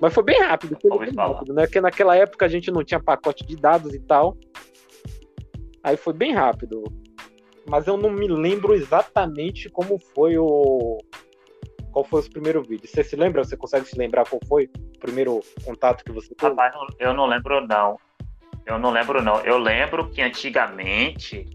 Mas 0.00 0.14
foi 0.14 0.22
bem 0.22 0.40
rápido, 0.40 0.76
foi 0.80 0.98
bem 0.98 1.14
rápido, 1.14 1.52
né? 1.52 1.64
Porque 1.66 1.80
naquela 1.80 2.16
época 2.16 2.46
a 2.46 2.48
gente 2.48 2.70
não 2.70 2.84
tinha 2.84 3.00
pacote 3.00 3.44
de 3.46 3.56
dados 3.56 3.94
e 3.94 4.00
tal. 4.00 4.36
Aí 5.82 5.96
foi 5.96 6.12
bem 6.12 6.32
rápido. 6.32 6.82
Mas 7.68 7.86
eu 7.86 7.96
não 7.96 8.10
me 8.10 8.28
lembro 8.28 8.74
exatamente 8.74 9.68
como 9.70 9.98
foi 9.98 10.36
o, 10.36 10.98
Qual 11.94 12.04
foi 12.04 12.20
o 12.22 12.30
primeiro 12.30 12.60
vídeo? 12.60 12.88
Você 12.88 13.04
se 13.04 13.14
lembra? 13.14 13.44
Você 13.44 13.56
consegue 13.56 13.86
se 13.86 13.96
lembrar 13.96 14.28
qual 14.28 14.40
foi 14.48 14.64
o 14.64 14.98
primeiro 14.98 15.40
contato 15.64 16.04
que 16.04 16.10
você 16.10 16.34
teve? 16.34 16.50
Rapaz, 16.50 16.74
eu 16.98 17.14
não 17.14 17.26
lembro 17.26 17.64
não. 17.68 17.96
Eu 18.66 18.78
não 18.78 18.90
lembro 18.90 19.22
não. 19.22 19.40
Eu 19.40 19.58
lembro 19.58 20.10
que 20.10 20.22
antigamente 20.22 21.46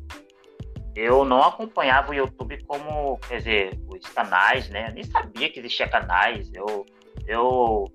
eu 0.96 1.24
não 1.24 1.44
acompanhava 1.44 2.12
o 2.12 2.13
YouTube 2.13 2.63
como, 2.66 3.18
quer 3.28 3.38
dizer, 3.38 3.80
os 3.88 4.06
canais, 4.10 4.70
né? 4.70 4.92
Nem 4.94 5.04
sabia 5.04 5.50
que 5.50 5.60
existia 5.60 5.88
canais. 5.88 6.51
Eu, 6.54 6.86
eu, 7.25 7.86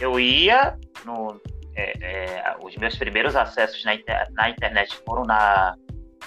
eu 0.00 0.18
ia 0.18 0.78
no, 1.04 1.40
é, 1.76 1.92
é, 2.00 2.56
os 2.62 2.76
meus 2.76 2.96
primeiros 2.96 3.36
acessos 3.36 3.84
na, 3.84 3.94
inter, 3.94 4.32
na 4.32 4.50
internet 4.50 4.96
foram 5.06 5.24
na, 5.24 5.76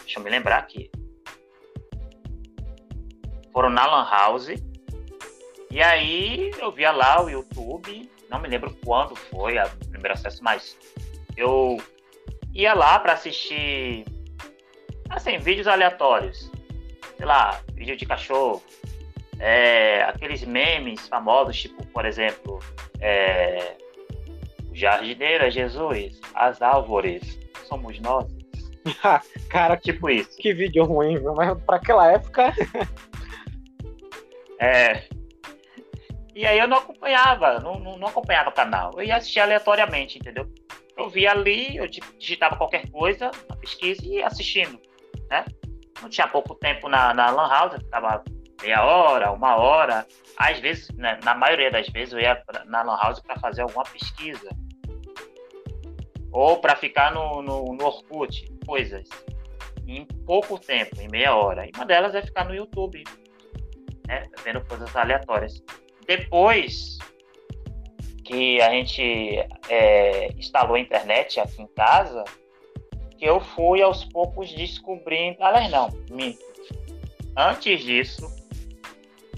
deixa 0.04 0.20
eu 0.20 0.24
me 0.24 0.30
lembrar 0.30 0.58
aqui, 0.58 0.90
foram 3.52 3.70
na 3.70 3.86
Lan 3.86 4.10
House. 4.10 4.50
E 5.70 5.82
aí 5.82 6.52
eu 6.60 6.72
via 6.72 6.92
lá 6.92 7.22
o 7.24 7.30
YouTube, 7.30 8.10
não 8.30 8.40
me 8.40 8.48
lembro 8.48 8.76
quando 8.86 9.16
foi 9.16 9.58
o 9.58 9.90
primeiro 9.90 10.14
acesso, 10.14 10.44
mas 10.44 10.78
eu 11.36 11.78
ia 12.58 12.74
lá 12.74 13.00
para 13.00 13.14
assistir 13.14 14.04
assim, 15.10 15.38
vídeos 15.38 15.68
aleatórios. 15.68 16.52
Sei 17.16 17.26
lá, 17.26 17.62
vídeo 17.74 17.96
de 17.96 18.06
cachorro. 18.06 18.62
É, 19.40 20.02
aqueles 20.04 20.44
memes 20.44 21.08
famosos, 21.08 21.62
tipo, 21.62 21.86
por 21.88 22.06
exemplo, 22.06 22.60
é, 23.00 23.76
o 24.72 24.76
jardineiro 24.76 25.46
é 25.46 25.52
Jesus, 25.52 26.20
as 26.34 26.60
árvores 26.62 27.40
somos 27.68 28.00
nós. 28.00 28.26
Cara, 29.50 29.78
tipo 29.78 30.10
isso. 30.10 30.36
Que 30.38 30.54
vídeo 30.54 30.84
ruim? 30.86 31.20
Mas 31.36 31.56
pra 31.64 31.76
aquela 31.76 32.12
época. 32.12 32.52
é. 34.60 35.04
E 36.34 36.46
aí 36.46 36.58
eu 36.58 36.68
não 36.68 36.78
acompanhava, 36.78 37.60
não, 37.60 37.80
não, 37.80 37.98
não 37.98 38.08
acompanhava 38.08 38.50
o 38.50 38.54
canal. 38.54 38.94
Eu 38.96 39.04
ia 39.04 39.18
assistir 39.18 39.40
aleatoriamente, 39.40 40.18
entendeu? 40.18 40.48
Eu 40.98 41.10
via 41.10 41.32
ali, 41.32 41.78
eu 41.78 41.88
digitava 41.88 42.58
qualquer 42.58 42.90
coisa 42.90 43.32
na 43.50 43.56
pesquisa 43.56 44.04
e 44.04 44.16
ia 44.16 44.28
assistindo 44.28 44.80
né? 45.30 45.46
Não 46.02 46.10
tinha 46.10 46.28
pouco 46.28 46.56
tempo 46.56 46.88
na, 46.88 47.14
na 47.14 47.30
Lan 47.30 47.50
House, 47.50 47.82
ficava 47.82 48.24
meia 48.62 48.84
hora, 48.84 49.32
uma 49.32 49.56
hora. 49.56 50.06
Às 50.38 50.60
vezes, 50.60 50.90
né, 50.96 51.20
na 51.24 51.34
maioria 51.34 51.72
das 51.72 51.88
vezes, 51.90 52.14
eu 52.14 52.20
ia 52.20 52.42
na 52.66 52.84
Lan 52.84 52.98
House 52.98 53.20
para 53.20 53.40
fazer 53.40 53.62
alguma 53.62 53.84
pesquisa. 53.84 54.50
Ou 56.32 56.60
para 56.60 56.76
ficar 56.76 57.14
no, 57.14 57.42
no, 57.42 57.74
no 57.74 57.86
Orkut, 57.86 58.46
coisas. 58.66 59.08
Em 59.88 60.06
pouco 60.26 60.60
tempo, 60.60 61.00
em 61.00 61.08
meia 61.08 61.36
hora. 61.36 61.66
E 61.66 61.72
uma 61.76 61.86
delas 61.86 62.14
é 62.14 62.22
ficar 62.22 62.46
no 62.46 62.54
YouTube, 62.54 63.04
né, 64.08 64.28
vendo 64.44 64.62
coisas 64.66 64.96
aleatórias. 64.96 65.64
Depois 66.06 66.97
que 68.28 68.62
a 68.62 68.70
gente 68.70 69.02
é, 69.70 70.28
instalou 70.34 70.76
a 70.76 70.80
internet 70.80 71.40
aqui 71.40 71.62
em 71.62 71.68
casa, 71.68 72.26
que 73.18 73.24
eu 73.24 73.40
fui 73.40 73.82
aos 73.82 74.04
poucos 74.04 74.52
descobrindo. 74.52 75.42
Aliás, 75.42 75.72
não. 75.72 75.90
Antes 77.36 77.84
disso, 77.84 78.28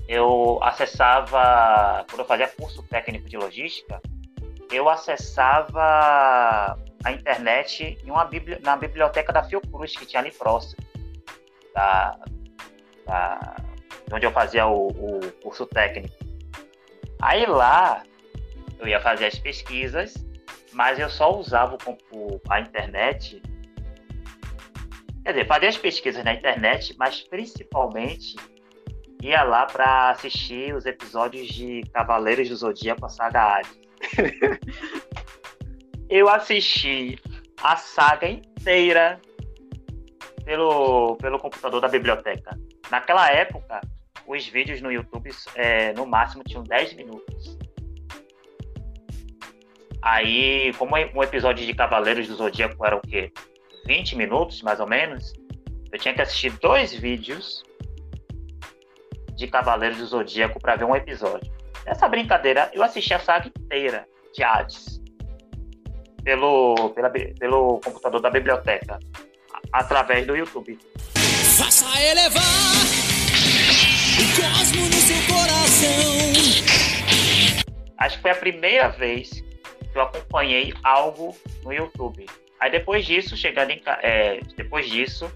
eu 0.08 0.58
acessava, 0.64 2.04
quando 2.10 2.22
eu 2.22 2.26
fazia 2.26 2.48
curso 2.48 2.82
técnico 2.84 3.30
de 3.30 3.38
logística, 3.38 4.02
eu 4.72 4.90
acessava 4.90 6.76
a 7.04 7.12
internet 7.12 7.96
em 8.04 8.10
uma 8.10 8.26
bibli 8.26 8.60
na 8.62 8.76
biblioteca 8.76 9.32
da 9.32 9.44
Fiocruz, 9.44 9.96
que 9.96 10.06
tinha 10.06 10.20
ali 10.20 10.32
próximo, 10.32 10.82
da, 11.76 12.20
da 13.06 13.56
onde 14.12 14.26
eu 14.26 14.32
fazia 14.32 14.66
o, 14.66 14.88
o 14.88 15.32
curso 15.44 15.68
técnico. 15.68 16.16
Aí 17.22 17.46
lá, 17.46 18.04
eu 18.80 18.88
ia 18.88 19.00
fazer 19.00 19.28
as 19.28 19.38
pesquisas, 19.38 20.14
mas 20.74 20.98
eu 20.98 21.10
só 21.10 21.38
usava 21.38 21.78
o, 22.12 22.42
a 22.50 22.60
internet 22.60 23.42
Quer 25.30 25.34
dizer, 25.34 25.48
fazia 25.48 25.70
as 25.70 25.78
pesquisas 25.78 26.24
na 26.24 26.34
internet, 26.34 26.96
mas 26.98 27.22
principalmente 27.22 28.36
ia 29.22 29.44
lá 29.44 29.68
para 29.68 30.10
assistir 30.10 30.74
os 30.74 30.88
episódios 30.88 31.50
de 31.50 31.84
Cavaleiros 31.94 32.50
do 32.50 32.56
Zodíaco, 32.56 33.06
a 33.06 33.10
saga 33.10 33.58
Hades. 33.58 33.80
eu 36.10 36.28
assisti 36.30 37.20
a 37.62 37.76
saga 37.76 38.28
inteira 38.28 39.22
pelo, 40.44 41.16
pelo 41.18 41.38
computador 41.38 41.80
da 41.80 41.88
biblioteca. 41.88 42.58
Naquela 42.90 43.30
época, 43.32 43.82
os 44.26 44.48
vídeos 44.48 44.82
no 44.82 44.92
YouTube, 44.92 45.30
é, 45.54 45.94
no 45.94 46.08
máximo, 46.08 46.44
tinham 46.44 46.64
10 46.64 46.94
minutos. 46.94 47.56
Aí, 50.02 50.74
como 50.78 50.96
um 50.96 51.24
episódio 51.24 51.66
de 51.66 51.74
Cavaleiros 51.74 52.28
do 52.28 52.36
Zodíaco 52.36 52.86
era 52.86 52.96
o 52.96 53.02
quê? 53.02 53.32
20 53.86 54.16
minutos, 54.16 54.62
mais 54.62 54.80
ou 54.80 54.88
menos, 54.88 55.34
eu 55.92 56.00
tinha 56.00 56.14
que 56.14 56.22
assistir 56.22 56.52
dois 56.62 56.94
vídeos 56.94 57.64
de 59.36 59.48
Cavaleiros 59.48 59.98
do 59.98 60.06
Zodíaco 60.06 60.60
para 60.60 60.76
ver 60.76 60.86
um 60.86 60.96
episódio. 60.96 61.52
Nessa 61.86 62.08
brincadeira, 62.08 62.70
eu 62.74 62.84
assisti 62.84 63.14
a 63.14 63.20
saga 63.20 63.48
inteira 63.48 64.08
de 64.34 64.44
Hades 64.44 65.02
pelo, 66.24 66.92
pela, 66.92 67.10
pelo 67.10 67.80
computador 67.80 68.22
da 68.22 68.30
biblioteca, 68.30 69.00
através 69.74 70.26
do 70.28 70.36
YouTube. 70.36 70.78
Faça 71.58 71.86
elevar 72.02 72.44
o 74.16 74.26
cosmo 74.36 74.86
no 74.86 74.94
seu 74.94 75.36
coração. 75.36 76.20
Acho 77.98 78.16
que 78.18 78.22
foi 78.22 78.32
a 78.32 78.36
primeira 78.36 78.90
vez 78.90 79.49
eu 80.00 80.04
acompanhei 80.06 80.74
algo 80.84 81.36
no 81.64 81.72
YouTube. 81.72 82.26
Aí 82.60 82.72
depois 82.72 83.06
disso, 83.06 83.38
chegando 83.38 83.72
em 83.72 83.82
é, 84.02 84.40
depois 84.56 84.90
disso, 84.90 85.32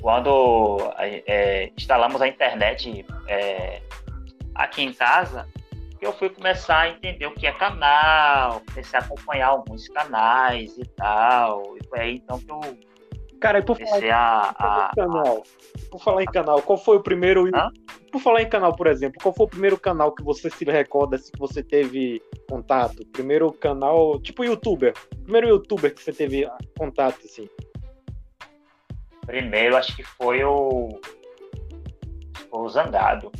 quando 0.00 0.92
é, 0.98 1.70
instalamos 1.76 2.20
a 2.20 2.28
internet 2.28 3.04
é, 3.28 3.80
aqui 4.54 4.82
em 4.82 4.92
casa, 4.92 5.48
eu 6.00 6.12
fui 6.12 6.28
começar 6.28 6.80
a 6.80 6.88
entender 6.90 7.26
o 7.26 7.32
que 7.32 7.46
é 7.46 7.52
canal, 7.52 8.62
comecei 8.68 8.98
a 8.98 9.02
acompanhar 9.02 9.48
alguns 9.48 9.88
canais 9.88 10.76
e 10.76 10.84
tal. 10.96 11.76
E 11.78 11.86
foi 11.88 12.00
aí 12.00 12.14
então 12.16 12.38
que 12.38 12.50
eu 12.50 12.60
Cara, 13.40 13.58
e 13.58 13.62
por 13.62 13.78
falar, 13.78 14.02
em, 14.02 14.10
a, 14.10 14.40
a, 14.50 14.90
canal, 14.94 15.42
por 15.90 16.00
falar 16.02 16.22
em 16.22 16.26
canal, 16.26 16.62
qual 16.62 16.78
foi 16.78 16.96
o 16.96 17.02
primeiro. 17.02 17.46
Hã? 17.54 17.70
Por 18.10 18.20
falar 18.20 18.42
em 18.42 18.48
canal, 18.48 18.74
por 18.74 18.86
exemplo, 18.86 19.20
qual 19.22 19.34
foi 19.34 19.46
o 19.46 19.48
primeiro 19.48 19.78
canal 19.78 20.14
que 20.14 20.22
você 20.22 20.48
se 20.48 20.64
recorda 20.64 21.16
assim, 21.16 21.32
que 21.32 21.38
você 21.38 21.62
teve 21.62 22.22
contato? 22.48 23.04
Primeiro 23.12 23.52
canal, 23.52 24.20
tipo 24.20 24.44
youtuber. 24.44 24.94
Primeiro 25.22 25.48
youtuber 25.48 25.94
que 25.94 26.02
você 26.02 26.12
teve 26.12 26.48
contato, 26.78 27.18
assim. 27.24 27.48
Primeiro, 29.26 29.76
acho 29.76 29.94
que 29.96 30.02
foi 30.02 30.44
o. 30.44 30.88
Foi 32.50 32.60
o 32.60 32.68
Zangado. 32.68 33.32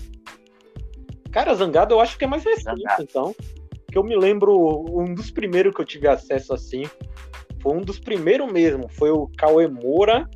Cara, 1.31 1.55
Zangado 1.55 1.95
eu 1.95 2.01
acho 2.01 2.19
que 2.19 2.25
é 2.25 2.29
mais 2.29 2.45
recente, 2.45 2.83
Zangado. 2.83 3.03
então. 3.03 3.35
Que 3.91 3.99
eu 3.99 4.03
me 4.03 4.17
lembro, 4.17 4.85
um 4.91 5.15
dos 5.15 5.31
primeiros 5.31 5.75
que 5.75 5.81
eu 5.81 5.85
tive 5.85 6.09
acesso 6.09 6.53
assim 6.53 6.83
foi 7.65 7.73
um 7.73 7.81
dos 7.81 7.99
primeiros 7.99 8.53
mesmo. 8.53 8.89
Foi 8.91 9.11
o 9.11 9.27
Cauê 9.39 9.67
Moura. 9.67 10.29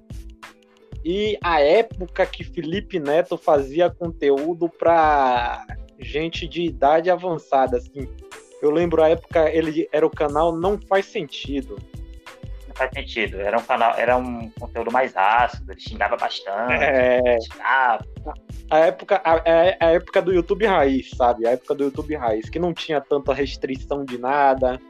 E 1.04 1.38
a 1.44 1.60
época 1.60 2.24
que 2.24 2.42
Felipe 2.42 2.98
Neto 2.98 3.36
fazia 3.36 3.90
conteúdo 3.90 4.68
para 4.68 5.64
gente 6.00 6.48
de 6.48 6.62
idade 6.62 7.10
avançada, 7.10 7.76
assim. 7.76 8.08
Eu 8.62 8.70
lembro 8.70 9.02
a 9.02 9.10
época 9.10 9.50
ele 9.50 9.88
era 9.92 10.06
o 10.06 10.10
canal 10.10 10.56
Não 10.56 10.80
Faz 10.88 11.04
Sentido. 11.06 11.76
Não 12.66 12.74
faz 12.74 12.90
sentido. 12.94 13.40
Era 13.40 13.58
um 13.58 13.62
canal, 13.62 13.94
era 13.96 14.16
um 14.16 14.50
conteúdo 14.58 14.90
mais 14.90 15.14
ácido, 15.14 15.70
ele 15.70 15.80
xingava 15.80 16.16
bastante. 16.16 16.72
É. 16.82 17.38
Xingava. 17.40 18.04
A 18.70 18.78
época, 18.78 19.20
a, 19.22 19.86
a, 19.86 19.90
época 19.92 20.22
do 20.22 20.32
YouTube 20.32 20.66
raiz, 20.66 21.10
sabe? 21.10 21.46
A 21.46 21.50
época 21.50 21.74
do 21.74 21.84
YouTube 21.84 22.16
raiz, 22.16 22.48
que 22.48 22.58
não 22.58 22.72
tinha 22.72 23.00
tanta 23.00 23.32
restrição 23.32 24.04
de 24.04 24.18
nada. 24.18 24.80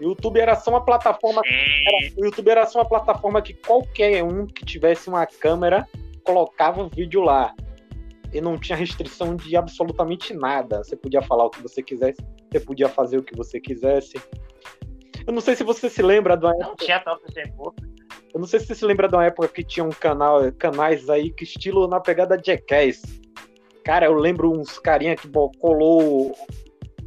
O 0.00 0.04
YouTube 0.04 0.38
era 0.38 0.54
só 0.56 0.70
uma 0.70 0.84
plataforma. 0.84 1.42
Era, 1.44 2.20
o 2.20 2.24
YouTube 2.24 2.48
era 2.48 2.66
só 2.66 2.80
uma 2.80 2.88
plataforma 2.88 3.40
que 3.40 3.54
qualquer 3.54 4.22
um 4.22 4.46
que 4.46 4.64
tivesse 4.64 5.08
uma 5.08 5.26
câmera 5.26 5.88
colocava 6.22 6.82
o 6.82 6.88
vídeo 6.88 7.22
lá. 7.22 7.54
E 8.32 8.40
não 8.40 8.58
tinha 8.58 8.76
restrição 8.76 9.36
de 9.36 9.56
absolutamente 9.56 10.34
nada. 10.34 10.82
Você 10.82 10.96
podia 10.96 11.22
falar 11.22 11.46
o 11.46 11.50
que 11.50 11.62
você 11.62 11.82
quisesse, 11.82 12.20
você 12.50 12.60
podia 12.60 12.88
fazer 12.88 13.18
o 13.18 13.22
que 13.22 13.34
você 13.36 13.60
quisesse. 13.60 14.20
Eu 15.26 15.32
não 15.32 15.40
sei 15.40 15.56
se 15.56 15.64
você 15.64 15.88
se 15.88 16.02
lembra 16.02 16.36
da 16.36 16.50
época. 16.50 16.66
Não 16.66 16.76
tinha 16.76 17.00
tanto 17.00 17.32
tempo. 17.32 17.74
Eu 18.34 18.40
não 18.40 18.46
sei 18.46 18.60
se 18.60 18.66
você 18.66 18.74
se 18.74 18.84
lembra 18.84 19.08
de 19.08 19.14
uma 19.14 19.24
época 19.24 19.48
que 19.48 19.64
tinha 19.64 19.84
um 19.84 19.90
canal, 19.90 20.40
canais 20.52 21.08
aí 21.08 21.30
que 21.30 21.44
estilo 21.44 21.88
na 21.88 22.00
pegada 22.00 22.40
Jackass. 22.42 23.02
Cara, 23.82 24.06
eu 24.06 24.14
lembro 24.14 24.50
uns 24.50 24.78
carinha 24.78 25.16
que 25.16 25.28
colou 25.58 26.34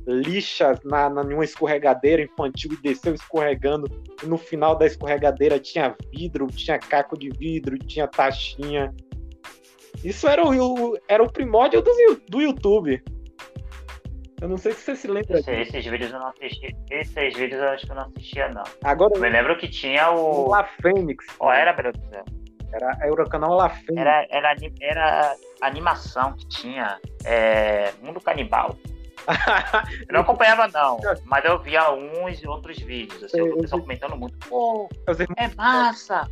lixa 0.10 0.80
na, 0.84 1.10
na 1.10 1.22
uma 1.22 1.44
escorregadeira 1.44 2.24
infantil 2.24 2.72
e 2.74 2.82
desceu 2.82 3.14
escorregando. 3.14 3.88
E 4.24 4.26
no 4.26 4.38
final 4.38 4.76
da 4.76 4.86
escorregadeira 4.86 5.60
tinha 5.60 5.96
vidro, 6.12 6.48
tinha 6.48 6.80
caco 6.80 7.18
de 7.18 7.30
vidro, 7.30 7.78
tinha 7.78 8.08
taxinha. 8.08 8.94
Isso 10.04 10.28
era 10.28 10.44
o, 10.44 10.98
era 11.08 11.22
o 11.24 11.32
primórdio 11.32 11.82
do, 11.82 11.92
do 12.28 12.42
YouTube. 12.42 13.02
Eu 14.42 14.48
não 14.48 14.58
sei 14.58 14.72
se 14.72 14.82
você 14.82 14.96
se 14.96 15.08
lembra 15.08 15.40
Esse, 15.40 15.52
esses 15.52 15.86
vídeos 15.86 16.12
eu 16.12 16.20
não 16.20 16.28
assisti. 16.28 16.76
Esses 16.90 17.38
vídeos 17.38 17.62
eu 17.62 17.70
acho 17.70 17.86
que 17.86 17.92
eu 17.92 17.96
não 17.96 18.04
assistia, 18.04 18.50
não. 18.50 18.64
Agora, 18.84 19.14
eu 19.16 19.22
me 19.22 19.30
lembro 19.30 19.58
que 19.58 19.68
tinha 19.68 20.12
o. 20.12 20.50
La 20.50 20.64
Fênix. 20.82 21.26
Qual 21.38 21.52
era, 21.52 21.74
meu 21.74 21.92
Deus 21.92 21.98
do 21.98 22.10
céu? 22.10 22.24
Era, 22.72 22.98
era 23.02 23.12
o 23.12 23.30
canal 23.30 23.56
La 23.56 23.70
Fênix. 23.70 23.98
Era, 23.98 24.26
era, 24.30 24.56
era 24.80 25.36
animação 25.62 26.34
que 26.38 26.48
tinha. 26.48 26.98
É, 27.26 27.92
Mundo 28.02 28.22
Canibal. 28.22 28.78
Eu 30.08 30.14
não 30.14 30.22
acompanhava, 30.22 30.68
não, 30.68 31.00
mas 31.26 31.46
eu 31.46 31.60
via 31.60 31.92
uns 31.92 32.42
e 32.42 32.48
outros 32.48 32.78
vídeos. 32.80 33.24
Assim, 33.24 33.42
o 33.42 33.58
pessoal 33.58 33.82
comentando 33.82 34.16
muito. 34.16 34.38
Pô, 34.48 34.90
é 35.38 35.56
massa! 35.56 36.30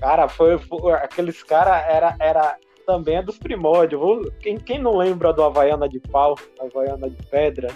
Cara, 0.00 0.28
foi, 0.28 0.58
foi 0.58 0.92
aqueles 0.92 1.42
caras 1.42 1.84
era, 1.88 2.16
era 2.18 2.56
também 2.86 3.16
é 3.16 3.22
dos 3.22 3.38
primórdios. 3.38 4.00
Quem, 4.40 4.58
quem 4.58 4.78
não 4.78 4.96
lembra 4.96 5.32
do 5.32 5.42
Havaiana 5.42 5.88
de 5.88 6.00
pau, 6.00 6.36
Havaiana 6.60 7.08
de 7.08 7.22
pedra? 7.26 7.68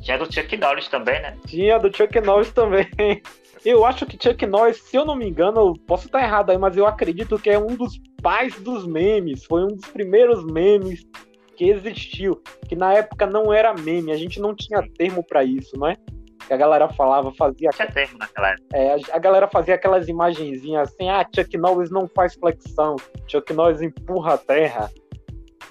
Tinha 0.00 0.18
do 0.18 0.32
Chuck 0.32 0.56
Norris 0.56 0.88
também, 0.88 1.20
né? 1.20 1.36
Tinha 1.46 1.78
do 1.78 1.94
Chuck 1.94 2.20
Norris 2.20 2.52
também. 2.52 2.86
Eu 3.64 3.84
acho 3.84 4.06
que 4.06 4.16
Chuck 4.22 4.46
Norris, 4.46 4.80
se 4.80 4.96
eu 4.96 5.04
não 5.04 5.16
me 5.16 5.28
engano, 5.28 5.76
posso 5.88 6.06
estar 6.06 6.22
errado 6.22 6.50
aí, 6.50 6.58
mas 6.58 6.76
eu 6.76 6.86
acredito 6.86 7.36
que 7.36 7.50
é 7.50 7.58
um 7.58 7.74
dos 7.74 8.00
pais 8.22 8.54
dos 8.60 8.86
memes. 8.86 9.44
Foi 9.44 9.64
um 9.64 9.74
dos 9.74 9.86
primeiros 9.86 10.44
memes 10.44 11.04
que 11.56 11.68
existiu. 11.68 12.42
Que 12.68 12.76
na 12.76 12.92
época 12.92 13.26
não 13.26 13.52
era 13.52 13.74
meme, 13.74 14.12
a 14.12 14.16
gente 14.16 14.40
não 14.40 14.54
tinha 14.54 14.82
termo 14.96 15.24
para 15.24 15.42
isso, 15.44 15.76
não 15.78 15.88
é? 15.88 15.96
que 16.46 16.54
a 16.54 16.56
galera 16.56 16.88
falava, 16.88 17.32
fazia. 17.32 17.70
Tinha 17.70 17.90
termo 17.90 18.18
naquela 18.18 18.50
época. 18.50 18.76
É, 18.76 18.94
a, 18.94 19.16
a, 19.16 19.18
galera 19.18 19.48
fazia 19.48 19.74
aquelas 19.74 20.08
imagenzinhas 20.08 20.88
assim, 20.88 21.08
ah, 21.08 21.26
Chuck 21.34 21.56
Norris 21.58 21.90
não 21.90 22.08
faz 22.08 22.34
flexão, 22.34 22.96
Chuck 23.26 23.52
Norris 23.52 23.82
empurra 23.82 24.34
a 24.34 24.38
terra. 24.38 24.90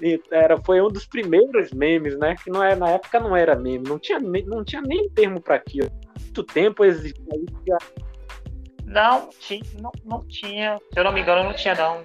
E 0.02 0.20
era, 0.30 0.58
foi 0.58 0.80
um 0.82 0.88
dos 0.88 1.06
primeiros 1.06 1.72
memes, 1.72 2.18
né? 2.18 2.36
Que 2.42 2.50
não 2.50 2.62
é, 2.62 2.76
na 2.76 2.90
época 2.90 3.18
não 3.18 3.34
era 3.34 3.56
meme, 3.56 3.88
não 3.88 3.98
tinha, 3.98 4.20
não 4.20 4.62
tinha 4.62 4.82
nem 4.82 5.08
termo 5.10 5.40
para 5.40 5.54
aquilo. 5.54 5.90
Muito 6.20 6.44
tempo 6.44 6.84
existia. 6.84 7.78
Não, 8.84 9.30
não, 9.80 9.92
não 10.04 10.24
tinha. 10.28 10.78
Se 10.92 11.00
eu 11.00 11.04
não 11.04 11.12
me 11.12 11.22
engano, 11.22 11.44
não 11.44 11.54
tinha, 11.54 11.74
não. 11.74 12.04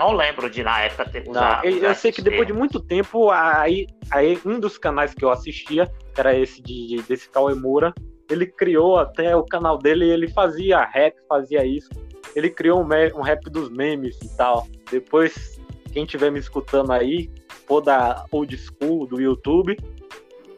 Não 0.00 0.12
lembro 0.12 0.48
de 0.48 0.62
na 0.62 0.80
época 0.80 1.04
ter 1.04 1.28
usado. 1.28 1.66
Eu, 1.66 1.76
eu 1.76 1.94
sei 1.94 2.10
que 2.10 2.22
depois 2.22 2.46
de 2.46 2.54
muito 2.54 2.80
tempo, 2.80 3.30
aí, 3.30 3.86
aí 4.10 4.40
um 4.46 4.58
dos 4.58 4.78
canais 4.78 5.12
que 5.12 5.22
eu 5.22 5.30
assistia, 5.30 5.92
que 6.14 6.18
era 6.18 6.34
esse 6.34 6.62
de, 6.62 7.02
desse 7.02 7.28
Cauê 7.28 7.54
Moura, 7.54 7.92
ele 8.30 8.46
criou 8.46 8.96
até 8.96 9.36
o 9.36 9.44
canal 9.44 9.76
dele 9.76 10.08
ele 10.08 10.26
fazia 10.30 10.82
rap, 10.82 11.14
fazia 11.28 11.66
isso. 11.66 11.90
Ele 12.34 12.48
criou 12.48 12.80
um, 12.80 12.88
um 13.18 13.20
rap 13.20 13.50
dos 13.50 13.68
memes 13.68 14.16
e 14.22 14.36
tal. 14.38 14.66
Depois, 14.90 15.60
quem 15.92 16.04
estiver 16.04 16.30
me 16.30 16.38
escutando 16.38 16.92
aí, 16.92 17.30
for 17.68 17.82
da 17.82 18.24
old 18.30 18.56
school 18.56 19.06
do 19.06 19.20
YouTube, 19.20 19.76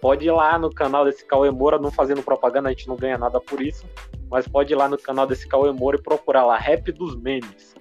pode 0.01 0.25
ir 0.25 0.31
lá 0.31 0.57
no 0.57 0.71
canal 0.71 1.05
desse 1.05 1.27
Cauê 1.27 1.51
Moura, 1.51 1.81
não 1.81 1.91
fazendo 1.91 2.23
propaganda, 2.23 2.69
a 2.69 2.73
gente 2.73 2.87
não 2.87 2.95
ganha 2.95 3.19
nada 3.19 3.41
por 3.41 3.61
isso, 3.61 3.85
mas 4.31 4.47
pode 4.47 4.73
ir 4.73 4.77
lá 4.77 4.89
no 4.89 4.97
canal 4.97 5.27
desse 5.27 5.49
Cauê 5.49 5.73
Moura 5.73 5.97
e 5.97 6.03
procurar 6.03 6.45
lá, 6.45 6.57
Rap 6.57 6.93
dos 6.93 7.17
Memes. 7.17 7.75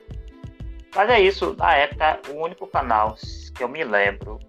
Mas 0.96 1.10
é 1.10 1.22
isso, 1.22 1.56
na 1.58 1.76
época, 1.76 2.20
o 2.30 2.42
único 2.42 2.68
canal 2.68 3.16
que 3.56 3.64
eu 3.64 3.70
me 3.70 3.84
lembro 3.84 4.40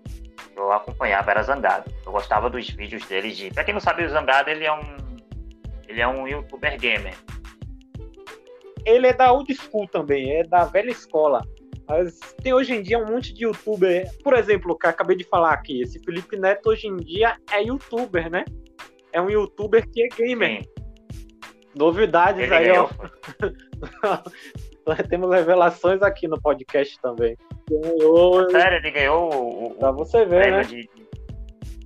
que 0.52 0.58
eu 0.58 0.72
acompanhava 0.72 1.30
era 1.30 1.42
Zangado. 1.42 1.90
Eu 2.04 2.12
gostava 2.12 2.50
dos 2.50 2.68
vídeos 2.68 3.04
dele 3.06 3.30
de. 3.32 3.50
Pra 3.50 3.64
quem 3.64 3.74
não 3.74 3.80
sabe, 3.80 4.04
o 4.04 4.08
Zangado 4.08 4.50
ele 4.50 4.64
é 4.64 4.72
um. 4.72 4.96
Ele 5.88 6.00
é 6.00 6.08
um 6.08 6.26
youtuber 6.26 6.78
gamer. 6.78 7.14
Ele 8.84 9.06
é 9.06 9.12
da 9.12 9.32
old 9.32 9.54
school 9.54 9.86
também, 9.86 10.38
é 10.38 10.42
da 10.42 10.64
velha 10.64 10.90
escola. 10.90 11.46
Mas 11.88 12.18
tem 12.42 12.52
hoje 12.52 12.74
em 12.74 12.82
dia 12.82 12.98
um 12.98 13.06
monte 13.06 13.32
de 13.32 13.44
youtuber. 13.44 14.10
Por 14.22 14.34
exemplo, 14.34 14.76
que 14.76 14.86
eu 14.86 14.90
acabei 14.90 15.16
de 15.16 15.24
falar 15.24 15.52
aqui, 15.52 15.82
esse 15.82 15.98
Felipe 16.02 16.36
Neto 16.36 16.70
hoje 16.70 16.86
em 16.86 16.96
dia 16.96 17.36
é 17.52 17.62
youtuber, 17.62 18.30
né? 18.30 18.44
É 19.12 19.20
um 19.20 19.30
youtuber 19.30 19.88
que 19.88 20.02
é 20.02 20.08
gamer. 20.08 20.62
Sim. 20.62 20.72
Novidades 21.74 22.42
Ele 22.42 22.54
aí, 22.54 22.70
ó. 22.70 22.88
Temos 25.08 25.30
revelações 25.30 26.02
aqui 26.02 26.26
no 26.26 26.40
podcast 26.40 27.00
também. 27.00 27.36
Ganhou. 27.68 28.50
Sério, 28.50 28.78
ele 28.78 28.90
ganhou 28.90 29.30
o. 29.32 29.74
Pra 29.74 29.90
você 29.92 30.24
ver, 30.24 30.50
né? 30.50 30.62
De... 30.62 30.88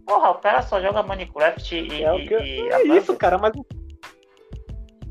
Porra, 0.07 0.31
o 0.31 0.35
cara 0.37 0.63
só 0.63 0.81
joga 0.81 1.03
Minecraft 1.03 1.75
e. 1.75 2.03
É, 2.03 2.13
o 2.13 2.19
que... 2.19 2.35
e 2.35 2.69
é 2.69 2.83
isso, 2.97 3.15
cara, 3.17 3.39
mas. 3.39 3.53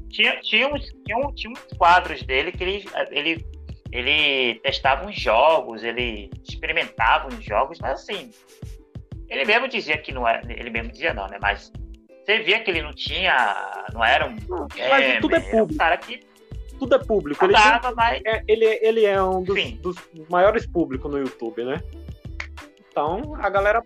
Tinha, 0.10 0.40
tinha, 0.40 0.74
uns, 0.74 0.86
tinha, 1.06 1.18
um, 1.18 1.34
tinha 1.34 1.52
uns 1.52 1.78
quadros 1.78 2.24
dele 2.24 2.52
que 2.54 2.64
ele, 2.64 2.86
ele, 3.12 3.46
ele 3.92 4.60
testava 4.62 5.06
uns 5.06 5.20
jogos, 5.20 5.84
ele 5.84 6.32
experimentava 6.48 7.28
uns 7.28 7.44
jogos, 7.44 7.80
mas 7.80 8.02
assim. 8.02 8.32
Ele 9.28 9.44
mesmo 9.44 9.68
dizia 9.68 9.98
que 9.98 10.14
não 10.14 10.28
era. 10.28 10.42
Ele 10.50 10.70
mesmo 10.70 10.92
dizia 10.92 11.14
não, 11.14 11.28
né? 11.28 11.38
Mas 11.42 11.72
você 12.26 12.40
via 12.40 12.60
que 12.62 12.72
ele 12.72 12.82
não 12.82 12.94
tinha. 12.94 13.84
Não 13.94 14.04
era 14.04 14.28
um. 14.28 14.36
Mas 14.90 15.20
tudo 15.20 15.36
é 15.36 15.40
público. 15.40 15.74
Um 15.74 15.78
cara 15.78 15.98
que 15.98 16.22
tudo 16.80 16.96
é 16.96 17.00
público. 17.00 17.44
Ele, 17.46 17.54
Tava, 17.54 17.94
mas... 17.96 18.22
é, 18.26 18.44
ele, 18.48 18.66
ele 18.82 19.06
é 19.06 19.22
um 19.22 19.44
dos, 19.44 19.72
dos, 19.74 19.96
maiores 20.30 20.66
públicos 20.66 21.10
no 21.10 21.18
YouTube, 21.18 21.64
né? 21.64 21.82
Então, 22.90 23.36
a 23.42 23.50
galera. 23.50 23.84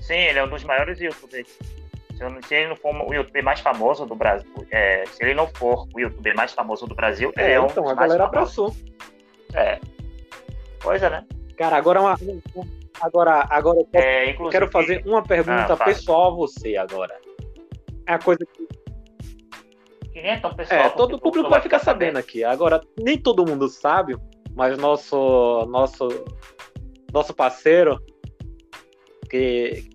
Sim, 0.00 0.14
ele 0.14 0.38
é 0.38 0.44
um 0.44 0.48
dos 0.48 0.64
maiores 0.64 1.00
YouTubers. 1.00 1.48
Se, 2.14 2.48
se 2.48 2.54
ele 2.54 2.68
não 2.68 2.76
for 2.76 2.94
o 2.94 3.12
youtuber 3.12 3.42
mais 3.42 3.60
famoso 3.60 4.06
do 4.06 4.14
Brasil, 4.14 4.48
é, 4.70 5.04
se 5.06 5.22
ele 5.22 5.34
não 5.34 5.48
for 5.48 5.86
o 5.94 6.00
youtuber 6.00 6.36
mais 6.36 6.52
famoso 6.52 6.86
do 6.86 6.94
Brasil, 6.94 7.32
é, 7.36 7.44
ele 7.44 7.52
é 7.54 7.60
um 7.60 7.66
então, 7.66 7.88
a 7.88 7.94
galera 7.94 8.24
abraçou. 8.24 8.74
É. 9.52 9.80
Coisa, 10.82 11.10
né? 11.10 11.24
Cara, 11.56 11.76
agora 11.76 12.00
uma. 12.00 12.16
Agora, 13.00 13.46
agora 13.50 13.80
eu 13.80 13.88
quero, 13.90 14.06
é, 14.06 14.50
quero 14.50 14.70
fazer 14.70 15.02
uma 15.04 15.22
pergunta 15.22 15.72
ah, 15.72 15.84
pessoal 15.84 16.32
a 16.32 16.36
você 16.36 16.76
agora. 16.76 17.18
É 18.06 18.14
a 18.14 18.18
coisa 18.18 18.46
que 18.52 18.68
então, 20.14 20.54
pessoal. 20.54 20.80
É, 20.80 20.88
todo 20.90 21.16
o 21.16 21.20
público 21.20 21.50
vai 21.50 21.60
ficar 21.60 21.80
sabendo 21.80 22.18
aqui. 22.18 22.44
Agora, 22.44 22.80
nem 23.00 23.18
todo 23.18 23.44
mundo 23.44 23.68
sabe, 23.68 24.16
mas 24.54 24.78
nosso 24.78 25.66
nosso 25.68 26.08
nosso 27.12 27.34
parceiro 27.34 28.00
que 29.28 29.88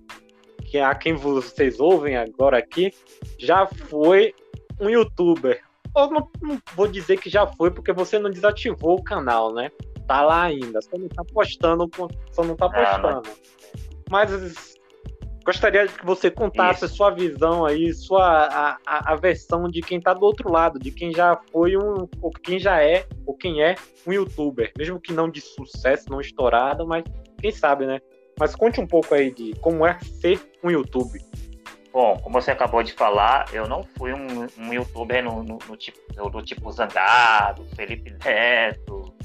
que 0.69 0.77
a 0.77 0.93
quem 0.93 1.13
vocês 1.13 1.79
ouvem 1.79 2.15
agora 2.15 2.57
aqui 2.57 2.91
já 3.37 3.65
foi 3.65 4.33
um 4.79 4.89
youtuber. 4.89 5.61
Eu 5.95 6.11
não, 6.11 6.29
não, 6.41 6.59
vou 6.75 6.87
dizer 6.87 7.17
que 7.19 7.29
já 7.29 7.47
foi 7.47 7.71
porque 7.71 7.91
você 7.91 8.19
não 8.19 8.29
desativou 8.29 8.99
o 8.99 9.03
canal, 9.03 9.53
né? 9.53 9.71
Tá 10.07 10.21
lá 10.21 10.43
ainda, 10.43 10.81
só 10.81 10.97
não 10.97 11.07
tá 11.07 11.23
postando, 11.33 11.89
só 12.31 12.43
não 12.43 12.55
tá 12.55 12.67
ah, 12.67 12.69
postando. 12.69 13.29
Mas 14.09 14.78
Gostaria 15.49 15.87
que 15.87 16.05
você 16.05 16.29
contasse 16.29 16.85
Isso. 16.85 16.95
sua 16.95 17.09
visão 17.09 17.65
aí, 17.65 17.91
sua 17.91 18.45
a, 18.45 18.77
a, 18.85 19.13
a, 19.13 19.15
versão 19.15 19.67
de 19.67 19.81
quem 19.81 19.97
está 19.97 20.13
do 20.13 20.23
outro 20.23 20.51
lado, 20.51 20.77
de 20.77 20.91
quem 20.91 21.11
já 21.11 21.39
foi 21.51 21.75
um, 21.75 22.07
ou 22.21 22.29
quem 22.29 22.59
já 22.59 22.83
é, 22.83 23.07
ou 23.25 23.35
quem 23.35 23.63
é 23.63 23.73
um 24.05 24.13
youtuber, 24.13 24.71
mesmo 24.77 24.99
que 24.99 25.11
não 25.11 25.27
de 25.27 25.41
sucesso, 25.41 26.07
não 26.07 26.21
estourado, 26.21 26.85
mas 26.85 27.03
quem 27.41 27.49
sabe, 27.49 27.87
né? 27.87 27.99
Mas 28.39 28.55
conte 28.55 28.79
um 28.79 28.85
pouco 28.85 29.15
aí 29.15 29.31
de 29.31 29.55
como 29.59 29.87
é 29.87 29.97
ser 30.21 30.39
um 30.63 30.69
youtuber. 30.69 31.19
Bom, 31.91 32.19
como 32.19 32.39
você 32.39 32.51
acabou 32.51 32.83
de 32.83 32.93
falar, 32.93 33.51
eu 33.51 33.67
não 33.67 33.81
fui 33.97 34.13
um, 34.13 34.45
um 34.55 34.71
youtuber 34.71 35.23
no, 35.23 35.41
no, 35.41 35.57
no 35.67 35.75
tipo, 35.75 36.29
do 36.29 36.43
tipo 36.43 36.71
Zangado, 36.71 37.65
Felipe 37.75 38.15
Neto, 38.23 39.15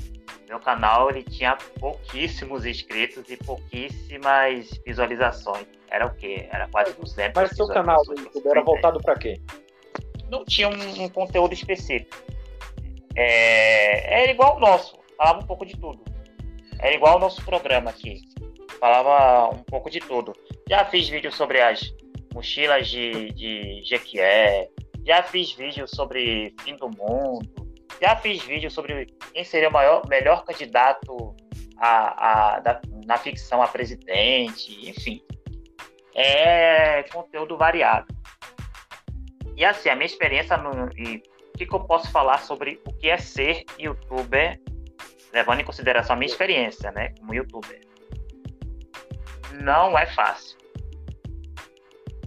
meu 0.48 0.60
canal 0.60 1.10
ele 1.10 1.22
tinha 1.22 1.56
pouquíssimos 1.80 2.64
inscritos 2.64 3.28
e 3.28 3.36
pouquíssimas 3.36 4.70
visualizações. 4.86 5.66
Era 5.94 6.06
o 6.06 6.14
quê? 6.16 6.48
Era 6.50 6.66
quase 6.68 6.92
200 6.94 7.40
Mas 7.40 7.56
seu 7.56 7.68
canal 7.68 8.02
do 8.02 8.18
YouTube 8.18 8.48
era 8.48 8.62
voltado 8.64 9.00
para 9.00 9.16
quê? 9.16 9.40
Não 10.28 10.44
tinha 10.44 10.68
um, 10.68 11.04
um 11.04 11.08
conteúdo 11.08 11.54
específico. 11.54 12.16
É, 13.14 14.22
era 14.22 14.32
igual 14.32 14.56
o 14.56 14.60
nosso, 14.60 14.98
falava 15.16 15.38
um 15.38 15.46
pouco 15.46 15.64
de 15.64 15.76
tudo. 15.76 16.02
Era 16.80 16.92
igual 16.92 17.16
o 17.16 17.20
nosso 17.20 17.44
programa 17.44 17.90
aqui, 17.90 18.20
falava 18.80 19.54
um 19.54 19.62
pouco 19.62 19.88
de 19.88 20.00
tudo. 20.00 20.32
Já 20.68 20.84
fiz 20.84 21.08
vídeo 21.08 21.30
sobre 21.30 21.60
as 21.60 21.94
mochilas 22.34 22.88
de, 22.88 23.30
de 23.32 23.84
Jequié, 23.84 24.68
já 25.06 25.22
fiz 25.22 25.52
vídeo 25.52 25.86
sobre 25.86 26.52
fim 26.64 26.74
do 26.74 26.90
mundo, 26.90 27.48
já 28.02 28.16
fiz 28.16 28.42
vídeo 28.42 28.68
sobre 28.68 29.06
quem 29.32 29.44
seria 29.44 29.68
o 29.68 29.72
maior, 29.72 30.02
melhor 30.08 30.44
candidato 30.44 31.36
a, 31.78 32.56
a, 32.56 32.60
da, 32.60 32.80
na 33.06 33.16
ficção 33.16 33.62
a 33.62 33.68
presidente, 33.68 34.90
enfim. 34.90 35.22
É 36.14 37.02
conteúdo 37.04 37.56
variado. 37.56 38.06
E 39.56 39.64
assim, 39.64 39.88
a 39.88 39.94
minha 39.94 40.06
experiência 40.06 40.56
no, 40.56 40.90
e 40.96 41.22
o 41.54 41.58
que, 41.58 41.66
que 41.66 41.74
eu 41.74 41.80
posso 41.80 42.10
falar 42.10 42.38
sobre 42.38 42.80
o 42.86 42.92
que 42.92 43.08
é 43.08 43.16
ser 43.16 43.64
youtuber, 43.78 44.60
levando 45.32 45.60
em 45.60 45.64
consideração 45.64 46.14
a 46.14 46.18
minha 46.18 46.30
experiência, 46.30 46.90
né, 46.90 47.14
como 47.18 47.34
youtuber. 47.34 47.80
Não 49.62 49.96
é 49.96 50.06
fácil. 50.06 50.58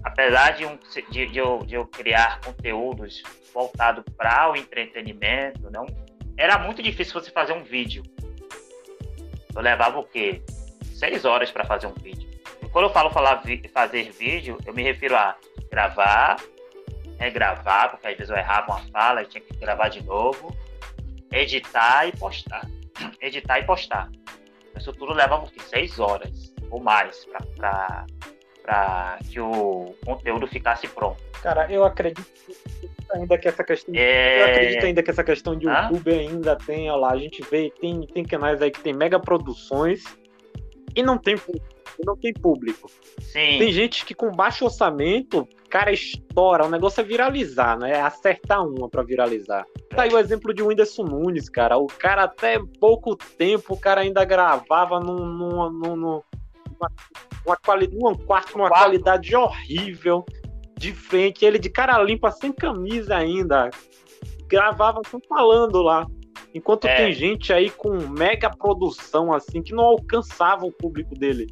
Apesar 0.03 0.51
de, 0.51 0.65
um, 0.65 0.77
de, 1.11 1.25
de, 1.27 1.37
eu, 1.37 1.59
de 1.59 1.75
eu 1.75 1.85
criar 1.85 2.39
conteúdos 2.39 3.21
voltado 3.53 4.03
para 4.15 4.51
o 4.51 4.55
entretenimento, 4.55 5.69
não 5.69 5.85
era 6.37 6.57
muito 6.57 6.81
difícil 6.81 7.19
você 7.19 7.31
fazer 7.31 7.51
um 7.53 7.63
vídeo. 7.63 8.03
eu 9.53 9.61
levava 9.61 9.99
o 9.99 10.03
quê? 10.03 10.41
Seis 10.83 11.25
horas 11.25 11.51
para 11.51 11.65
fazer 11.65 11.87
um 11.87 11.93
vídeo. 11.93 12.26
Quando 12.77 12.89
eu 12.89 12.93
falo 12.93 13.09
falar 13.09 13.41
fazer 13.73 14.11
vídeo, 14.11 14.59
eu 14.63 14.71
me 14.71 14.83
refiro 14.83 15.15
a 15.15 15.35
gravar, 15.71 16.37
regravar, 17.17 17.89
porque 17.89 18.05
às 18.05 18.15
vezes 18.15 18.29
eu 18.29 18.37
errava 18.37 18.73
uma 18.73 18.81
fala 18.91 19.23
e 19.23 19.25
tinha 19.25 19.41
que 19.41 19.57
gravar 19.57 19.89
de 19.89 20.03
novo, 20.03 20.55
editar 21.31 22.07
e 22.07 22.15
postar. 22.15 22.69
Editar 23.19 23.57
e 23.61 23.63
postar. 23.63 24.11
Isso 24.77 24.93
tudo 24.93 25.11
leva 25.11 25.37
o 25.37 25.49
quê? 25.49 25.59
Seis 25.59 25.99
horas 25.99 26.53
ou 26.69 26.79
mais 26.79 27.25
para 27.25 29.17
que 29.27 29.39
o 29.39 29.95
conteúdo 30.05 30.45
ficasse 30.45 30.87
pronto. 30.87 31.19
Cara, 31.41 31.65
eu 31.71 31.83
acredito 31.83 32.27
ainda 33.11 33.39
que 33.39 33.47
essa 33.47 33.63
questão. 33.63 33.95
É... 33.97 34.39
Eu 34.39 34.45
acredito 34.45 34.85
ainda 34.85 35.01
que 35.01 35.09
essa 35.09 35.23
questão 35.23 35.57
de 35.57 35.65
YouTube 35.65 36.11
Hã? 36.11 36.19
ainda 36.19 36.55
tem, 36.55 36.91
olha 36.91 36.99
lá, 36.99 37.11
a 37.13 37.17
gente 37.17 37.41
vê, 37.49 37.73
tem, 37.81 38.05
tem 38.05 38.23
canais 38.23 38.61
aí 38.61 38.69
que 38.69 38.81
tem 38.81 38.93
mega 38.93 39.19
produções 39.19 40.03
e 40.95 41.01
não 41.01 41.17
tem 41.17 41.35
não 42.05 42.15
tem 42.15 42.33
público. 42.33 42.89
Sim. 43.19 43.57
Tem 43.57 43.71
gente 43.71 44.05
que 44.05 44.13
com 44.13 44.31
baixo 44.31 44.65
orçamento, 44.65 45.47
cara, 45.69 45.91
estoura. 45.91 46.65
O 46.65 46.69
negócio 46.69 47.01
é 47.01 47.03
viralizar, 47.03 47.77
né? 47.77 47.91
É 47.91 48.01
acertar 48.01 48.65
uma 48.65 48.89
para 48.89 49.03
viralizar. 49.03 49.65
Tá 49.89 50.03
aí 50.03 50.13
o 50.13 50.19
exemplo 50.19 50.53
de 50.53 50.61
Whindersson 50.61 51.03
Nunes, 51.03 51.49
cara. 51.49 51.77
O 51.77 51.87
cara 51.87 52.23
até 52.23 52.59
pouco 52.79 53.15
tempo, 53.15 53.73
o 53.73 53.79
cara 53.79 54.01
ainda 54.01 54.23
gravava 54.25 54.99
num, 54.99 55.25
num, 55.25 55.69
num, 55.69 56.21
uma, 56.77 56.91
uma, 57.45 57.57
quali, 57.57 57.87
num 57.87 58.15
quarto, 58.15 58.57
numa 58.57 58.69
Quatro. 58.69 58.85
qualidade 58.85 59.35
horrível 59.35 60.25
de 60.77 60.93
frente, 60.93 61.43
ele 61.43 61.57
de 61.57 61.69
cara 61.69 62.01
limpa, 62.01 62.31
sem 62.31 62.51
camisa 62.51 63.15
ainda. 63.15 63.69
Gravava 64.47 65.01
falando 65.27 65.81
lá. 65.81 66.05
Enquanto 66.53 66.87
é. 66.87 66.95
tem 66.95 67.13
gente 67.13 67.51
aí 67.51 67.69
com 67.69 67.91
mega 68.07 68.49
produção, 68.49 69.33
assim, 69.33 69.61
que 69.61 69.73
não 69.73 69.83
alcançava 69.83 70.65
o 70.65 70.71
público 70.71 71.13
dele. 71.13 71.47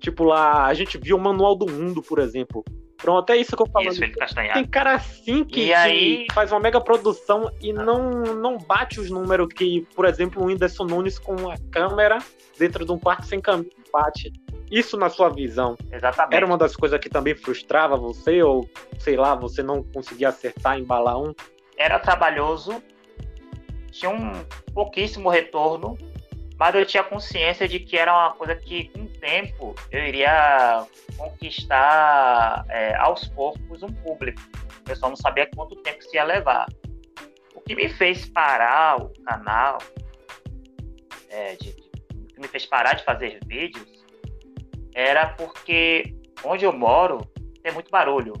Tipo 0.00 0.24
lá, 0.24 0.64
a 0.64 0.74
gente 0.74 0.98
viu 0.98 1.16
o 1.16 1.20
Manual 1.20 1.54
do 1.54 1.70
Mundo, 1.70 2.02
por 2.02 2.18
exemplo. 2.18 2.64
Pronto, 2.96 3.30
é 3.30 3.36
isso 3.36 3.56
que 3.56 3.62
eu 3.62 3.66
falo. 3.66 3.88
Isso, 3.88 4.00
Tem 4.00 4.64
cara 4.64 4.94
assim 4.94 5.44
que, 5.44 5.72
aí... 5.72 6.26
faz 6.32 6.52
uma 6.52 6.60
mega 6.60 6.80
produção 6.80 7.50
e 7.60 7.70
ah. 7.70 7.74
não, 7.74 8.10
não 8.34 8.58
bate 8.58 9.00
os 9.00 9.10
números 9.10 9.48
que, 9.54 9.86
por 9.94 10.04
exemplo, 10.04 10.42
o 10.42 10.46
Whindersson 10.46 10.84
Nunes 10.84 11.18
com 11.18 11.50
a 11.50 11.56
câmera 11.70 12.18
dentro 12.58 12.84
de 12.84 12.92
um 12.92 12.98
quarto 12.98 13.24
sem 13.24 13.40
câmera 13.40 13.70
bate. 13.92 14.32
Isso 14.70 14.96
na 14.96 15.08
sua 15.08 15.30
visão. 15.30 15.76
Exatamente. 15.90 16.36
Era 16.36 16.46
uma 16.46 16.56
das 16.56 16.76
coisas 16.76 16.98
que 17.00 17.08
também 17.08 17.34
frustrava 17.34 17.96
você, 17.96 18.42
ou 18.42 18.68
sei 18.98 19.16
lá, 19.16 19.34
você 19.34 19.62
não 19.62 19.82
conseguia 19.82 20.28
acertar, 20.28 20.78
embalar 20.78 21.18
um? 21.18 21.34
Era 21.76 21.98
trabalhoso, 21.98 22.82
tinha 23.90 24.10
um 24.10 24.32
pouquíssimo 24.72 25.28
retorno, 25.28 25.96
mas 26.60 26.74
eu 26.74 26.84
tinha 26.84 27.02
consciência 27.02 27.66
de 27.66 27.80
que 27.80 27.96
era 27.96 28.12
uma 28.12 28.34
coisa 28.34 28.54
que, 28.54 28.90
com 28.90 29.04
o 29.04 29.08
tempo, 29.08 29.74
eu 29.90 30.06
iria 30.06 30.86
conquistar 31.16 32.66
é, 32.68 32.94
aos 32.96 33.26
poucos 33.28 33.82
um 33.82 33.90
público. 33.90 34.42
Eu 34.86 34.94
só 34.94 35.08
não 35.08 35.16
sabia 35.16 35.48
quanto 35.56 35.74
tempo 35.76 36.00
isso 36.00 36.14
ia 36.14 36.22
levar. 36.22 36.66
O 37.54 37.62
que 37.62 37.74
me 37.74 37.88
fez 37.88 38.26
parar 38.26 39.00
o 39.00 39.10
canal, 39.24 39.78
é, 41.30 41.56
de, 41.56 41.70
o 42.14 42.26
que 42.26 42.40
me 42.40 42.46
fez 42.46 42.66
parar 42.66 42.92
de 42.92 43.04
fazer 43.04 43.40
vídeos, 43.46 44.04
era 44.94 45.28
porque 45.28 46.14
onde 46.44 46.66
eu 46.66 46.74
moro 46.74 47.24
tem 47.62 47.72
muito 47.72 47.90
barulho. 47.90 48.34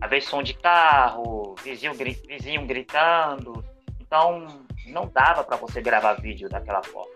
Às 0.00 0.08
vezes 0.08 0.28
som 0.28 0.40
de 0.40 0.54
carro, 0.54 1.56
vizinho, 1.64 1.94
vizinho 1.94 2.64
gritando. 2.64 3.64
Então 4.00 4.64
não 4.92 5.08
dava 5.08 5.44
para 5.44 5.56
você 5.56 5.80
gravar 5.80 6.14
vídeo 6.14 6.48
daquela 6.48 6.82
forma. 6.82 7.12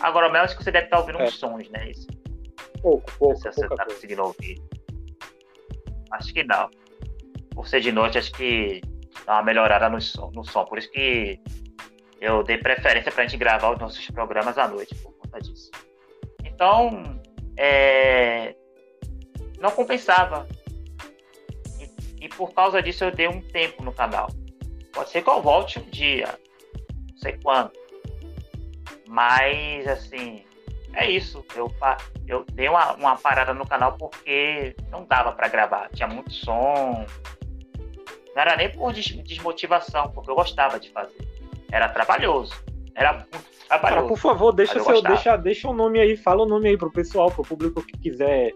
Agora, 0.00 0.30
o 0.30 0.36
acho 0.36 0.56
que 0.56 0.64
você 0.64 0.72
deve 0.72 0.86
estar 0.86 0.98
ouvindo 0.98 1.20
é. 1.20 1.24
uns 1.24 1.34
sons, 1.34 1.68
né? 1.70 1.90
Isso. 1.90 2.06
Pouco, 2.82 3.10
pouco. 3.18 3.36
Se 3.36 3.52
você 3.52 3.66
está 3.66 3.84
conseguindo 3.84 4.22
ouvir. 4.22 4.60
Acho 6.10 6.32
que 6.32 6.44
não. 6.44 6.68
Por 7.54 7.66
ser 7.68 7.80
de 7.80 7.92
noite, 7.92 8.18
acho 8.18 8.32
que 8.32 8.80
dá 9.24 9.34
uma 9.34 9.42
melhorada 9.42 9.88
no 9.88 10.00
som. 10.00 10.30
No 10.34 10.44
som. 10.44 10.64
Por 10.64 10.78
isso 10.78 10.90
que 10.90 11.40
eu 12.20 12.42
dei 12.42 12.58
preferência 12.58 13.12
para 13.12 13.22
a 13.22 13.26
gente 13.26 13.38
gravar 13.38 13.72
os 13.72 13.78
nossos 13.78 14.06
programas 14.10 14.58
à 14.58 14.66
noite, 14.66 14.94
por 14.96 15.12
conta 15.12 15.40
disso. 15.40 15.70
Então, 16.44 17.20
é, 17.56 18.54
não 19.58 19.70
compensava. 19.70 20.46
E, 21.78 22.24
e, 22.24 22.28
por 22.28 22.52
causa 22.52 22.82
disso 22.82 23.04
eu 23.04 23.10
dei 23.10 23.28
um 23.28 23.40
tempo 23.40 23.82
no 23.82 23.92
canal. 23.92 24.28
Pode 24.92 25.10
ser 25.10 25.22
que 25.22 25.30
eu 25.30 25.42
volte 25.42 25.78
um 25.78 25.90
dia, 25.90 26.38
sei 27.24 27.38
quando. 27.42 27.72
Mas, 29.08 29.88
assim, 29.88 30.44
é 30.92 31.10
isso. 31.10 31.44
Eu, 31.56 31.72
eu 32.26 32.44
dei 32.52 32.68
uma, 32.68 32.92
uma 32.94 33.16
parada 33.16 33.54
no 33.54 33.66
canal 33.66 33.96
porque 33.96 34.76
não 34.90 35.04
dava 35.04 35.32
para 35.32 35.48
gravar. 35.48 35.88
Tinha 35.94 36.08
muito 36.08 36.32
som. 36.32 37.06
Não 38.34 38.42
era 38.42 38.56
nem 38.56 38.70
por 38.70 38.92
desmotivação, 38.92 40.10
porque 40.10 40.30
eu 40.30 40.34
gostava 40.34 40.78
de 40.78 40.90
fazer. 40.90 41.16
Era 41.72 41.88
trabalhoso. 41.88 42.52
Era 42.94 43.12
muito 43.14 43.54
ah, 43.70 44.02
por 44.02 44.18
favor, 44.18 44.52
deixa, 44.52 44.78
seu, 44.78 45.02
deixa, 45.02 45.36
deixa 45.36 45.68
o 45.68 45.72
nome 45.72 45.98
aí, 45.98 46.16
fala 46.16 46.42
o 46.42 46.46
nome 46.46 46.68
aí 46.68 46.76
pro 46.76 46.92
pessoal, 46.92 47.30
pro 47.30 47.42
público 47.42 47.82
que 47.82 47.98
quiser. 47.98 48.52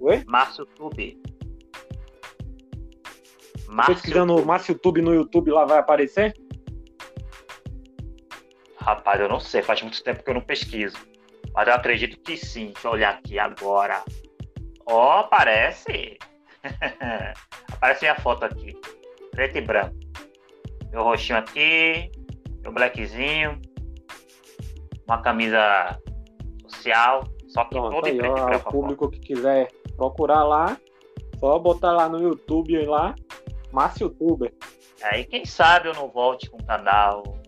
Oi? 0.00 0.22
Márcio 0.26 0.66
Tube. 0.66 1.20
Márcio 3.74 3.94
Pesquisando 3.94 4.44
Márcio 4.44 4.78
Tube 4.78 5.02
no 5.02 5.14
YouTube 5.14 5.50
lá 5.50 5.64
vai 5.64 5.78
aparecer? 5.78 6.34
Rapaz, 8.76 9.20
eu 9.20 9.28
não 9.28 9.40
sei, 9.40 9.62
faz 9.62 9.82
muito 9.82 10.02
tempo 10.02 10.22
que 10.22 10.30
eu 10.30 10.34
não 10.34 10.40
pesquiso. 10.40 10.96
Mas 11.54 11.68
eu 11.68 11.74
acredito 11.74 12.18
que 12.20 12.36
sim. 12.36 12.66
Deixa 12.72 12.88
eu 12.88 12.92
olhar 12.92 13.14
aqui 13.14 13.38
agora. 13.38 14.02
Ó, 14.86 15.16
oh, 15.16 15.20
aparece. 15.20 16.18
aparece 17.72 18.02
minha 18.02 18.16
foto 18.16 18.44
aqui. 18.44 18.78
Preto 19.30 19.58
e 19.58 19.60
branco. 19.60 19.96
Meu 20.90 21.02
roxinho 21.02 21.38
aqui 21.38 22.10
meu 22.64 22.72
blackzinho, 22.72 23.60
uma 25.06 25.20
camisa 25.20 25.98
social, 26.66 27.24
só 27.48 27.64
que 27.64 27.70
Pronto, 27.70 27.90
todo 27.94 28.06
aí, 28.06 28.16
preto 28.16 28.32
ó, 28.32 28.52
e 28.52 28.56
O 28.56 28.60
público 28.60 29.10
que 29.10 29.20
quiser 29.20 29.70
procurar 29.96 30.44
lá, 30.44 30.78
só 31.38 31.58
botar 31.58 31.92
lá 31.92 32.08
no 32.08 32.20
YouTube 32.20 32.84
lá, 32.86 33.14
Márcio 33.74 34.06
Youtuber. 34.06 34.52
Aí 35.02 35.24
quem 35.24 35.44
sabe 35.44 35.88
eu 35.88 35.94
não 35.94 36.08
volte 36.08 36.48
com 36.48 36.56
o 36.56 36.64
canal, 36.64 37.38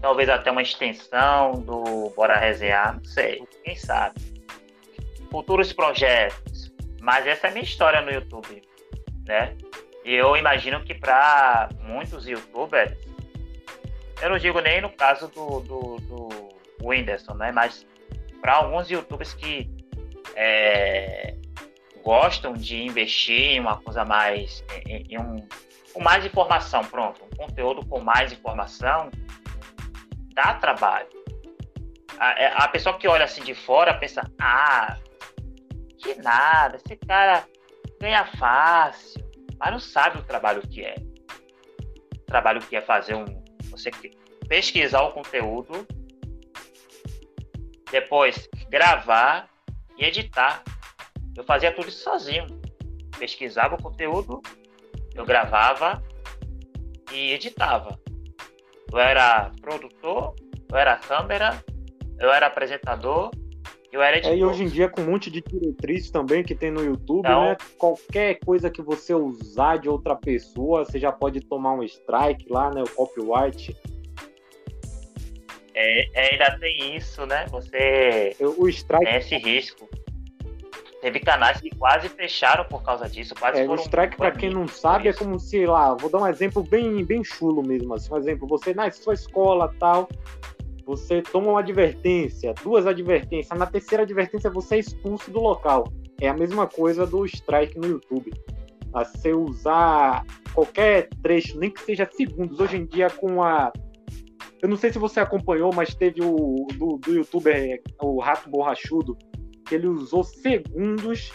talvez 0.00 0.28
até 0.28 0.50
uma 0.50 0.62
extensão 0.62 1.52
do 1.52 2.10
Bora 2.14 2.36
Resenhar, 2.36 2.96
não 2.96 3.04
sei, 3.04 3.42
quem 3.64 3.74
sabe. 3.74 4.20
Futuros 5.30 5.72
projetos, 5.72 6.72
mas 7.00 7.26
essa 7.26 7.46
é 7.46 7.50
a 7.50 7.52
minha 7.52 7.64
história 7.64 8.02
no 8.02 8.12
YouTube, 8.12 8.62
né? 9.26 9.56
E 10.04 10.14
eu 10.14 10.36
imagino 10.36 10.84
que 10.84 10.94
para 10.94 11.70
muitos 11.80 12.26
youtubers 12.26 12.92
eu 14.20 14.30
não 14.30 14.38
digo 14.38 14.60
nem 14.60 14.80
no 14.80 14.90
caso 14.90 15.26
do, 15.28 15.60
do, 15.60 15.96
do 15.96 16.28
Whindersson, 16.82 17.34
né? 17.34 17.50
Mas 17.50 17.86
para 18.40 18.54
alguns 18.54 18.90
youtubers 18.90 19.32
que 19.34 19.70
é, 20.36 21.34
gostam 22.02 22.52
de 22.52 22.82
investir 22.82 23.52
em 23.52 23.60
uma 23.60 23.80
coisa 23.80 24.04
mais. 24.04 24.64
em, 24.86 25.06
em 25.14 25.18
um. 25.18 25.46
com 25.92 26.02
mais 26.02 26.24
informação, 26.24 26.82
pronto. 26.84 27.24
Um 27.24 27.46
conteúdo 27.46 27.86
com 27.86 28.00
mais 28.00 28.32
informação 28.32 29.10
dá 30.34 30.54
trabalho. 30.54 31.08
A, 32.18 32.30
é, 32.32 32.52
a 32.54 32.68
pessoa 32.68 32.98
que 32.98 33.08
olha 33.08 33.24
assim 33.24 33.42
de 33.42 33.54
fora 33.54 33.94
pensa, 33.94 34.30
ah, 34.40 34.96
que 35.98 36.14
nada, 36.16 36.76
esse 36.76 36.96
cara 36.96 37.46
ganha 38.00 38.24
fácil, 38.36 39.22
mas 39.58 39.70
não 39.70 39.78
sabe 39.78 40.18
o 40.18 40.22
trabalho 40.22 40.60
que 40.62 40.84
é. 40.84 40.96
O 42.14 42.26
trabalho 42.26 42.60
que 42.60 42.76
é 42.76 42.80
fazer 42.80 43.14
um, 43.14 43.24
você 43.70 43.90
pesquisar 44.48 45.02
o 45.02 45.12
conteúdo, 45.12 45.86
depois 47.90 48.48
gravar 48.68 49.48
e 49.96 50.04
editar. 50.04 50.62
Eu 51.36 51.44
fazia 51.44 51.72
tudo 51.72 51.88
isso 51.88 52.02
sozinho. 52.02 52.46
Pesquisava 53.18 53.74
o 53.74 53.82
conteúdo, 53.82 54.40
eu 55.14 55.24
gravava 55.24 56.02
e 57.12 57.32
editava. 57.32 57.98
Eu 58.90 58.98
era 58.98 59.50
produtor, 59.60 60.34
eu 60.70 60.76
era 60.76 60.96
câmera, 60.96 61.62
eu 62.18 62.32
era 62.32 62.46
apresentador, 62.46 63.30
eu 63.92 64.02
era 64.02 64.16
editor. 64.16 64.34
É, 64.34 64.38
e 64.38 64.44
hoje 64.44 64.64
em 64.64 64.68
dia, 64.68 64.88
com 64.88 65.02
um 65.02 65.10
monte 65.10 65.30
de 65.30 65.42
diretriz 65.42 66.10
também 66.10 66.42
que 66.42 66.54
tem 66.54 66.70
no 66.70 66.82
YouTube, 66.82 67.26
então, 67.26 67.44
né? 67.44 67.56
Qualquer 67.78 68.38
coisa 68.44 68.70
que 68.70 68.82
você 68.82 69.14
usar 69.14 69.76
de 69.76 69.88
outra 69.88 70.16
pessoa, 70.16 70.84
você 70.84 70.98
já 70.98 71.12
pode 71.12 71.40
tomar 71.42 71.74
um 71.74 71.82
strike 71.82 72.50
lá, 72.50 72.70
né? 72.70 72.82
O 72.82 72.88
copyright. 72.88 73.76
É, 75.74 76.08
é, 76.14 76.32
ainda 76.32 76.58
tem 76.58 76.96
isso, 76.96 77.24
né? 77.26 77.46
Você 77.50 78.36
o 78.40 78.68
strike, 78.68 79.04
tem 79.04 79.16
esse 79.16 79.36
risco. 79.36 79.88
Teve 81.02 81.18
canais 81.18 81.60
que 81.60 81.68
quase 81.70 82.08
fecharam 82.08 82.64
por 82.64 82.80
causa 82.84 83.08
disso. 83.08 83.34
Quase 83.34 83.60
é, 83.60 83.68
o 83.68 83.74
strike, 83.74 84.16
para 84.16 84.30
quem 84.30 84.50
não 84.50 84.68
sabe, 84.68 85.08
é 85.08 85.12
como 85.12 85.38
se 85.40 85.66
lá, 85.66 85.94
vou 85.94 86.08
dar 86.08 86.20
um 86.20 86.28
exemplo 86.28 86.62
bem, 86.62 87.04
bem 87.04 87.24
chulo 87.24 87.60
mesmo. 87.60 87.92
Assim, 87.92 88.14
um 88.14 88.18
exemplo, 88.18 88.46
você 88.46 88.72
na 88.72 88.88
sua 88.92 89.14
escola 89.14 89.74
tal, 89.80 90.08
você 90.86 91.20
toma 91.20 91.48
uma 91.48 91.58
advertência, 91.58 92.54
duas 92.62 92.86
advertências, 92.86 93.58
na 93.58 93.66
terceira 93.66 94.04
advertência 94.04 94.48
você 94.48 94.76
é 94.76 94.78
expulso 94.78 95.28
do 95.32 95.40
local. 95.40 95.92
É 96.20 96.28
a 96.28 96.34
mesma 96.34 96.68
coisa 96.68 97.04
do 97.04 97.26
strike 97.26 97.76
no 97.76 97.88
YouTube. 97.88 98.32
A 98.94 99.04
você 99.04 99.32
usar 99.32 100.24
qualquer 100.54 101.08
trecho, 101.20 101.58
nem 101.58 101.72
que 101.72 101.80
seja 101.80 102.08
segundos, 102.12 102.60
hoje 102.60 102.76
em 102.76 102.86
dia 102.86 103.10
com 103.10 103.42
a. 103.42 103.72
Eu 104.62 104.68
não 104.68 104.76
sei 104.76 104.92
se 104.92 105.00
você 105.00 105.18
acompanhou, 105.18 105.74
mas 105.74 105.96
teve 105.96 106.22
o 106.22 106.68
do, 106.74 106.96
do 106.98 107.12
youtuber, 107.12 107.82
o 108.00 108.20
Rato 108.20 108.48
Borrachudo, 108.48 109.18
ele 109.70 109.86
usou 109.86 110.24
segundos 110.24 111.32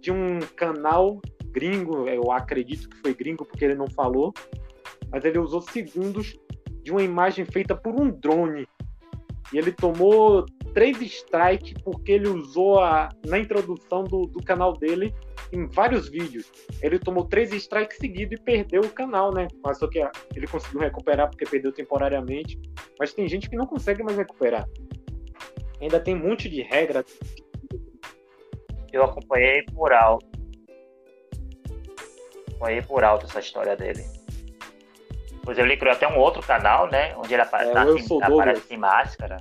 de 0.00 0.12
um 0.12 0.40
canal 0.56 1.20
gringo, 1.50 2.08
eu 2.08 2.30
acredito 2.32 2.88
que 2.88 2.96
foi 2.98 3.14
gringo 3.14 3.44
porque 3.44 3.64
ele 3.64 3.74
não 3.74 3.88
falou, 3.88 4.34
mas 5.10 5.24
ele 5.24 5.38
usou 5.38 5.60
segundos 5.60 6.36
de 6.82 6.90
uma 6.90 7.02
imagem 7.02 7.44
feita 7.44 7.74
por 7.74 7.98
um 7.98 8.10
drone. 8.10 8.66
E 9.52 9.58
ele 9.58 9.70
tomou 9.72 10.44
três 10.74 11.00
strikes 11.00 11.74
porque 11.84 12.12
ele 12.12 12.28
usou 12.28 12.80
a, 12.80 13.08
na 13.24 13.38
introdução 13.38 14.02
do, 14.04 14.26
do 14.26 14.42
canal 14.42 14.76
dele 14.76 15.14
em 15.52 15.66
vários 15.66 16.08
vídeos. 16.08 16.50
Ele 16.82 16.98
tomou 16.98 17.24
três 17.24 17.52
strikes 17.52 17.98
seguidos 17.98 18.38
e 18.38 18.42
perdeu 18.42 18.82
o 18.82 18.90
canal, 18.90 19.32
né? 19.32 19.46
Mas 19.62 19.78
só 19.78 19.86
que 19.86 20.00
ele 20.34 20.46
conseguiu 20.46 20.80
recuperar 20.80 21.30
porque 21.30 21.44
perdeu 21.44 21.72
temporariamente. 21.72 22.60
Mas 22.98 23.14
tem 23.14 23.28
gente 23.28 23.48
que 23.48 23.56
não 23.56 23.66
consegue 23.66 24.02
mais 24.02 24.16
recuperar. 24.16 24.68
Ainda 25.80 26.00
tem 26.00 26.16
um 26.16 26.28
monte 26.28 26.48
de 26.48 26.62
regra 26.62 27.04
eu 28.94 29.04
acompanhei 29.04 29.62
por 29.62 29.92
alto. 29.92 30.26
Acompanhei 32.48 32.82
por 32.82 33.02
alto 33.02 33.26
essa 33.26 33.40
história 33.40 33.76
dele. 33.76 34.04
Pois 35.42 35.58
ele 35.58 35.76
criou 35.76 35.92
até 35.92 36.08
um 36.08 36.18
outro 36.18 36.42
canal, 36.42 36.88
né? 36.88 37.14
Onde 37.16 37.34
ele 37.34 37.42
aparece, 37.42 37.76
é, 37.76 37.80
assim, 37.80 38.22
aparece 38.22 38.60
sem 38.62 38.78
máscara. 38.78 39.36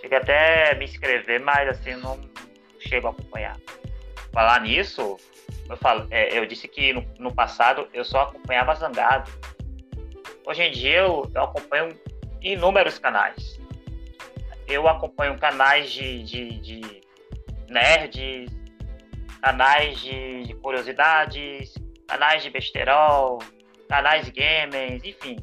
Cheguei 0.00 0.18
até 0.18 0.72
a 0.72 0.74
me 0.74 0.84
inscrever, 0.84 1.40
mas 1.40 1.68
assim, 1.68 1.94
não 1.94 2.18
chego 2.80 3.06
a 3.06 3.10
acompanhar. 3.10 3.56
Falar 4.32 4.60
nisso, 4.60 5.16
eu, 5.68 5.76
falo, 5.76 6.06
é, 6.10 6.36
eu 6.36 6.44
disse 6.44 6.66
que 6.66 6.92
no, 6.92 7.06
no, 7.18 7.34
passado 7.34 7.88
eu 7.94 8.04
só 8.04 8.22
acompanhava 8.22 8.74
Zangado. 8.74 9.30
Hoje 10.44 10.62
em 10.62 10.72
dia 10.72 10.98
eu, 10.98 11.30
eu 11.34 11.42
acompanho 11.42 11.96
inúmeros 12.42 12.98
canais. 12.98 13.60
Eu 14.66 14.88
acompanho 14.88 15.38
canais 15.38 15.90
de, 15.90 16.22
de, 16.24 16.60
de 16.60 17.00
nerds, 17.68 18.50
canais 19.42 19.98
de, 20.00 20.44
de 20.44 20.54
curiosidades, 20.54 21.74
canais 22.06 22.42
de 22.42 22.50
besterol, 22.50 23.40
canais 23.88 24.24
de 24.24 24.30
gamers, 24.30 25.04
enfim, 25.04 25.36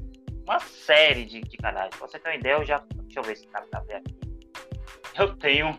uma 0.47 0.59
série 0.59 1.25
de, 1.25 1.41
de 1.41 1.57
canais. 1.57 1.89
Pra 1.89 2.07
você 2.07 2.17
ter 2.17 2.29
uma 2.29 2.35
ideia, 2.35 2.53
eu 2.53 2.65
já. 2.65 2.81
Deixa 3.03 3.19
eu 3.19 3.23
ver 3.23 3.35
se 3.35 3.47
tá 3.47 3.61
pra 3.69 3.81
ver 3.81 3.95
aqui. 3.95 4.17
Eu 5.17 5.35
tenho 5.35 5.77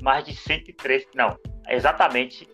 mais 0.00 0.24
de 0.24 0.34
103. 0.34 1.06
Não, 1.14 1.38
exatamente. 1.68 2.48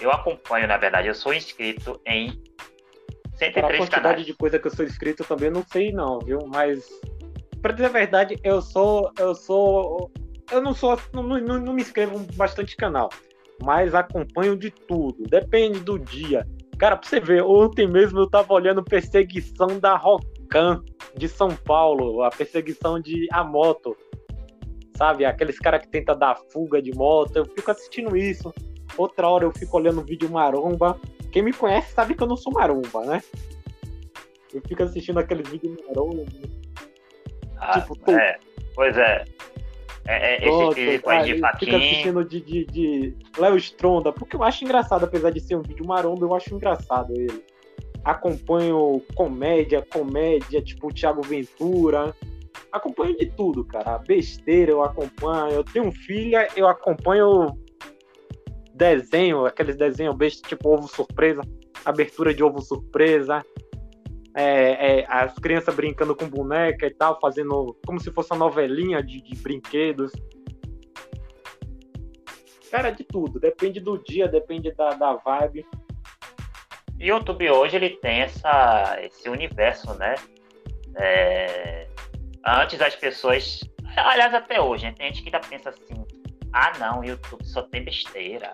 Eu 0.00 0.10
acompanho, 0.10 0.68
na 0.68 0.76
verdade, 0.76 1.08
eu 1.08 1.14
sou 1.14 1.34
inscrito 1.34 2.00
em 2.06 2.30
103 3.36 3.52
Para 3.52 3.66
a 3.66 3.78
quantidade 3.78 4.02
canais. 4.02 4.26
de 4.26 4.34
coisa 4.34 4.58
que 4.58 4.66
eu 4.66 4.70
sou 4.70 4.84
inscrito 4.84 5.22
eu 5.22 5.26
também 5.26 5.50
não 5.50 5.64
sei 5.66 5.92
não, 5.92 6.18
viu? 6.18 6.38
Mas 6.46 6.88
para 7.62 7.72
dizer 7.72 7.86
a 7.86 7.90
verdade, 7.90 8.38
eu 8.44 8.60
sou 8.60 9.10
eu 9.18 9.34
sou 9.34 10.10
eu 10.50 10.60
não 10.60 10.74
sou 10.74 11.00
não, 11.12 11.22
não, 11.22 11.60
não 11.60 11.72
me 11.72 11.82
inscrevo 11.82 12.16
em 12.18 12.36
bastante 12.36 12.76
canal 12.76 13.08
mas 13.62 13.94
acompanho 13.94 14.56
de 14.56 14.70
tudo. 14.70 15.24
Depende 15.24 15.80
do 15.80 15.98
dia. 15.98 16.46
Cara, 16.78 16.96
pra 16.96 17.08
você 17.08 17.20
ver, 17.20 17.42
ontem 17.42 17.86
mesmo 17.86 18.18
eu 18.18 18.28
tava 18.28 18.52
olhando 18.52 18.82
perseguição 18.82 19.78
da 19.78 19.96
Rocan 19.96 20.82
de 21.16 21.28
São 21.28 21.54
Paulo, 21.54 22.22
a 22.22 22.30
perseguição 22.30 23.00
de 23.00 23.26
a 23.32 23.44
moto. 23.44 23.96
Sabe, 24.96 25.24
aqueles 25.24 25.58
caras 25.58 25.82
que 25.82 25.88
tenta 25.88 26.14
dar 26.14 26.36
fuga 26.52 26.80
de 26.80 26.92
moto, 26.94 27.36
eu 27.36 27.44
fico 27.44 27.70
assistindo 27.70 28.16
isso. 28.16 28.52
Outra 28.96 29.28
hora 29.28 29.44
eu 29.44 29.52
fico 29.52 29.76
olhando 29.76 30.04
vídeo 30.04 30.30
maromba. 30.30 30.98
Quem 31.32 31.42
me 31.42 31.52
conhece 31.52 31.92
sabe 31.92 32.14
que 32.14 32.22
eu 32.22 32.28
não 32.28 32.36
sou 32.36 32.52
maromba, 32.52 33.04
né? 33.04 33.22
Eu 34.52 34.62
fico 34.68 34.84
assistindo 34.84 35.18
aqueles 35.18 35.48
vídeos 35.48 35.76
maromba. 35.88 36.24
Ah, 37.58 37.80
tipo, 37.80 38.10
é, 38.10 38.38
pois 38.74 38.96
é. 38.96 39.24
É, 40.06 40.34
é, 40.34 40.48
esse 40.48 40.68
espírito 40.68 41.08
aí 41.08 41.34
de 41.34 41.40
faquinha. 41.40 41.72
Fica 41.72 41.76
assistindo 41.76 42.24
de, 42.24 42.40
de, 42.40 42.64
de 42.66 43.16
Léo 43.38 43.56
Stronda, 43.56 44.12
porque 44.12 44.36
eu 44.36 44.42
acho 44.42 44.64
engraçado, 44.64 45.04
apesar 45.04 45.30
de 45.30 45.40
ser 45.40 45.56
um 45.56 45.62
vídeo 45.62 45.86
maromba, 45.86 46.24
eu 46.24 46.34
acho 46.34 46.54
engraçado 46.54 47.12
ele. 47.14 47.42
Acompanho 48.04 49.00
comédia, 49.14 49.82
comédia, 49.82 50.60
tipo 50.60 50.92
Thiago 50.92 51.22
Ventura. 51.22 52.14
Acompanho 52.70 53.16
de 53.16 53.26
tudo, 53.26 53.64
cara. 53.64 53.98
Besteira 53.98 54.72
eu 54.72 54.82
acompanho. 54.82 55.54
Eu 55.54 55.64
tenho 55.64 55.90
filha, 55.90 56.46
eu 56.54 56.68
acompanho 56.68 57.56
desenho, 58.74 59.46
aqueles 59.46 59.76
desenhos 59.76 60.16
besta, 60.16 60.46
tipo 60.46 60.68
ovo 60.68 60.86
surpresa, 60.86 61.40
abertura 61.84 62.34
de 62.34 62.42
ovo 62.42 62.60
surpresa 62.60 63.44
é, 64.34 65.00
é, 65.00 65.06
as 65.08 65.34
crianças 65.34 65.74
brincando 65.74 66.14
com 66.16 66.28
boneca 66.28 66.86
e 66.86 66.90
tal, 66.90 67.20
fazendo 67.20 67.76
como 67.86 68.00
se 68.00 68.10
fosse 68.10 68.32
uma 68.32 68.38
novelinha 68.38 69.02
de, 69.02 69.20
de 69.22 69.36
brinquedos. 69.36 70.12
Cara, 72.70 72.90
de 72.90 73.04
tudo. 73.04 73.38
Depende 73.38 73.78
do 73.78 73.96
dia, 74.02 74.26
depende 74.26 74.72
da, 74.72 74.90
da 74.90 75.14
vibe. 75.14 75.64
E 76.98 77.12
o 77.12 77.16
YouTube 77.16 77.48
hoje 77.50 77.76
ele 77.76 77.90
tem 77.90 78.22
essa, 78.22 78.98
esse 79.00 79.28
universo, 79.28 79.94
né? 79.94 80.16
É... 80.96 81.86
Antes 82.44 82.80
as 82.80 82.96
pessoas. 82.96 83.60
Aliás, 83.96 84.34
até 84.34 84.60
hoje, 84.60 84.86
né? 84.86 84.94
tem 84.96 85.06
gente 85.08 85.22
que 85.22 85.34
ainda 85.34 85.46
pensa 85.46 85.70
assim: 85.70 86.04
ah, 86.52 86.72
não, 86.78 87.04
YouTube 87.04 87.44
só 87.44 87.62
tem 87.62 87.84
besteira. 87.84 88.52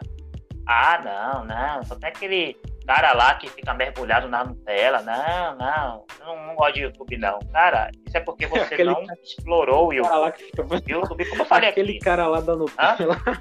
Ah, 0.67 1.01
não, 1.03 1.45
não, 1.47 1.85
só 1.85 1.97
tem 1.97 2.11
aquele 2.11 2.57
cara 2.91 3.13
lá 3.13 3.37
que 3.37 3.49
fica 3.49 3.73
mergulhado 3.73 4.27
na 4.29 4.43
Nutella. 4.43 5.01
Não, 5.03 5.57
não, 5.57 6.07
não, 6.19 6.47
não 6.49 6.55
gosto 6.57 6.75
de 6.75 6.81
YouTube, 6.81 7.17
não. 7.19 7.39
Cara, 7.53 7.89
isso 8.05 8.17
é 8.17 8.21
porque 8.21 8.49
você 8.49 8.75
aquele 8.75 8.91
não 8.91 9.07
cara... 9.07 9.21
explorou 9.23 9.89
o 9.89 9.93
YouTube. 9.93 10.19
Lá 10.19 10.33
que 10.33 10.45
fica... 10.45 10.63
YouTube, 10.89 11.25
como 11.27 11.43
eu 11.43 11.47
falei 11.47 11.69
Aquele 11.69 11.93
aqui. 11.93 12.01
cara 12.01 12.27
lá 12.27 12.41
da 12.41 12.57
Nutella. 12.57 13.17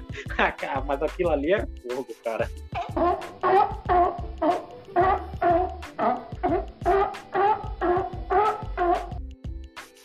Ah, 0.72 0.80
mas 0.86 1.02
aquilo 1.02 1.30
ali 1.30 1.52
é 1.52 1.66
fogo, 1.82 2.06
cara. 2.22 2.48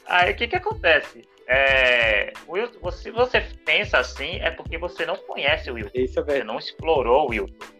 Aí 0.07 0.31
o 0.31 0.35
que 0.35 0.47
que 0.47 0.55
acontece? 0.55 1.21
É, 1.47 2.33
YouTube, 2.47 2.91
se 2.91 3.11
você 3.11 3.41
pensa 3.63 3.99
assim, 3.99 4.37
é 4.37 4.49
porque 4.49 4.77
você 4.77 5.05
não 5.05 5.15
conhece 5.15 5.69
o 5.69 5.77
YouTube. 5.77 6.03
Isso 6.03 6.19
é 6.19 6.23
você 6.23 6.43
não 6.43 6.57
explorou 6.57 7.29
o 7.29 7.33
YouTube. 7.33 7.74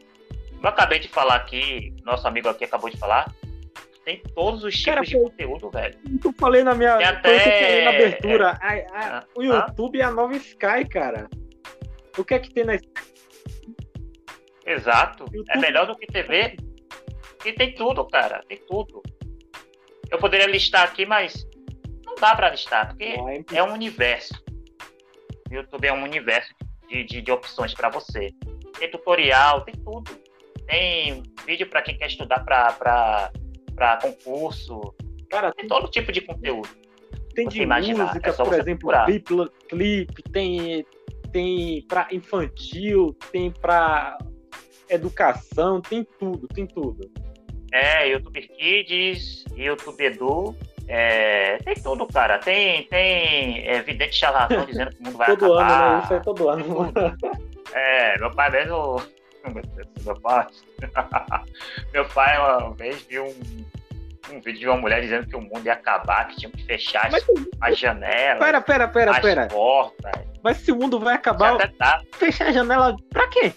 Eu 0.66 0.70
acabei 0.70 0.98
de 0.98 1.08
falar 1.08 1.36
aqui, 1.36 1.94
nosso 2.04 2.28
amigo 2.28 2.50
aqui 2.50 2.64
acabou 2.64 2.90
de 2.90 2.98
falar, 2.98 3.32
tem 4.04 4.20
todos 4.34 4.64
os 4.64 4.74
tipos 4.74 4.86
Cara, 4.86 5.02
de 5.06 5.14
conteúdo, 5.16 5.70
velho. 5.70 6.00
Eu 6.24 6.34
falei 6.40 6.64
na 6.64 6.74
minha 6.74 6.98
tem 6.98 7.06
até... 7.06 7.40
falei 7.40 7.84
na 7.84 7.90
abertura. 7.92 8.60
É... 8.64 8.66
A, 8.66 8.98
a, 8.98 9.18
ah, 9.20 9.24
o 9.36 9.44
YouTube 9.44 10.02
ah? 10.02 10.06
é 10.06 10.08
a 10.08 10.12
nova 10.12 10.36
Sky, 10.36 10.90
cara. 10.90 11.30
O 12.18 12.26
que 12.26 12.34
é 12.34 12.40
que 12.40 12.52
tem 12.52 12.64
na 12.64 12.80
Exato. 14.66 15.26
É 15.26 15.38
YouTube... 15.38 15.52
É 15.52 15.58
melhor 15.60 15.86
do 15.86 15.96
que 15.96 16.08
TV. 16.08 16.58
E 17.46 17.54
tem 17.54 17.76
tudo, 17.76 18.04
cara. 18.08 18.44
Tem 18.48 18.58
tudo. 18.68 19.04
Eu 20.10 20.18
poderia 20.18 20.48
listar 20.48 20.82
aqui, 20.82 21.06
mas 21.06 21.48
não 22.04 22.16
dá 22.16 22.36
para 22.36 22.50
listar, 22.50 22.88
porque 22.88 23.16
não, 23.18 23.30
é, 23.30 23.44
é, 23.54 23.62
um 23.62 23.72
universo. 23.72 24.34
O 25.48 25.54
YouTube 25.54 25.86
é 25.86 25.94
um 25.94 26.02
universo 26.02 26.52
de, 26.88 27.04
de, 27.04 27.22
de 27.22 27.32
opções 27.32 27.76
para 27.76 27.90
você. 27.90 28.32
Tem 28.80 28.90
tutorial, 28.90 29.62
tem 29.62 29.76
tudo. 29.76 30.25
Tem 30.68 31.24
vídeo 31.46 31.68
para 31.70 31.82
quem 31.82 31.98
quer 31.98 32.08
estudar 32.08 32.44
para 32.44 33.98
concurso. 34.02 34.94
Cara, 35.30 35.52
tem 35.54 35.68
todo 35.68 35.90
tipo 35.90 36.12
de 36.12 36.22
conteúdo. 36.22 36.70
Tem 37.34 37.48
de 37.48 37.62
imaginar. 37.62 38.08
música, 38.08 38.30
é 38.30 38.34
por 38.34 38.54
exemplo, 38.54 38.92
clipe, 39.06 39.50
clipe, 39.68 40.24
tem, 40.32 40.86
tem 41.32 41.82
para 41.88 42.08
infantil, 42.12 43.16
tem 43.32 43.52
para 43.52 44.18
educação, 44.90 45.82
tem 45.82 46.08
tudo, 46.18 46.48
tem 46.48 46.66
tudo. 46.66 47.12
É, 47.74 48.08
YouTube 48.08 48.42
Kids, 48.42 49.44
YouTube 49.54 50.02
Edu, 50.02 50.56
é, 50.88 51.58
tem 51.58 51.76
tudo, 51.76 52.08
cara. 52.08 52.40
Tem, 52.40 52.84
tem 52.84 53.68
é, 53.68 53.82
vidente 53.82 54.16
charlatão 54.16 54.64
dizendo 54.66 54.92
que 54.92 55.02
o 55.02 55.06
mundo 55.06 55.18
vai 55.18 55.28
todo 55.28 55.60
acabar. 55.60 55.62
Todo 55.68 55.70
ano, 55.80 55.98
né? 55.98 56.04
Isso 56.04 56.14
é 56.14 56.20
todo 56.20 56.50
ano. 56.50 56.94
É, 57.74 58.20
meu 58.20 58.32
pai 58.32 58.50
mesmo 58.52 59.02
meu 59.50 60.20
pai. 60.22 60.48
meu 61.94 62.06
pai 62.10 62.38
uma 62.38 62.74
vez 62.74 63.02
viu 63.04 63.26
um, 63.26 63.66
um 64.32 64.42
vídeo 64.42 64.60
de 64.60 64.68
uma 64.68 64.78
mulher 64.78 65.02
dizendo 65.02 65.28
que 65.28 65.36
o 65.36 65.42
mundo 65.42 65.66
ia 65.66 65.74
acabar, 65.74 66.28
que 66.28 66.38
tinha 66.38 66.52
que 66.52 66.64
fechar 66.66 67.10
Mas, 67.12 67.26
as 67.62 67.78
janelas. 67.78 68.40
Pera, 68.40 68.62
pera, 68.62 68.88
pera, 68.88 69.12
as 69.12 69.20
pera. 69.20 69.48
portas. 69.48 70.12
Mas 70.44 70.58
se 70.58 70.72
o 70.72 70.76
mundo 70.76 71.00
vai 71.00 71.16
acabar, 71.16 71.58
tá. 71.74 72.02
fechar 72.14 72.48
a 72.48 72.52
janela 72.52 72.96
pra 73.10 73.28
quê? 73.30 73.54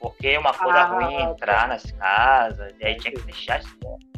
Porque 0.00 0.36
uma 0.36 0.52
coisa 0.52 0.78
Ah, 0.80 0.84
ruim 0.84 1.14
é 1.14 1.22
entrar 1.22 1.68
nas 1.68 1.90
casas, 1.92 2.72
e 2.80 2.84
aí 2.84 2.96
tinha 2.96 3.12
que 3.14 3.22
fechar 3.22 3.60
as 3.60 3.66
portas. 3.74 4.08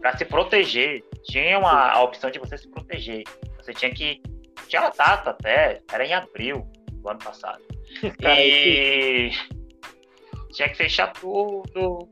Pra 0.00 0.16
se 0.16 0.24
proteger. 0.24 1.02
Tinha 1.24 1.58
uma, 1.58 1.90
a 1.90 2.00
opção 2.02 2.30
de 2.30 2.38
você 2.38 2.56
se 2.56 2.68
proteger. 2.68 3.24
Você 3.56 3.72
tinha 3.72 3.92
que. 3.92 4.22
Tinha 4.68 4.82
uma 4.82 4.90
data 4.90 5.30
até, 5.30 5.80
era 5.92 6.06
em 6.06 6.14
abril 6.14 6.64
do 6.92 7.08
ano 7.08 7.18
passado. 7.18 7.60
Cara, 8.22 8.40
e 8.40 9.32
tinha 10.56 10.68
que 10.70 10.76
fechar 10.76 11.12
tudo 11.12 12.08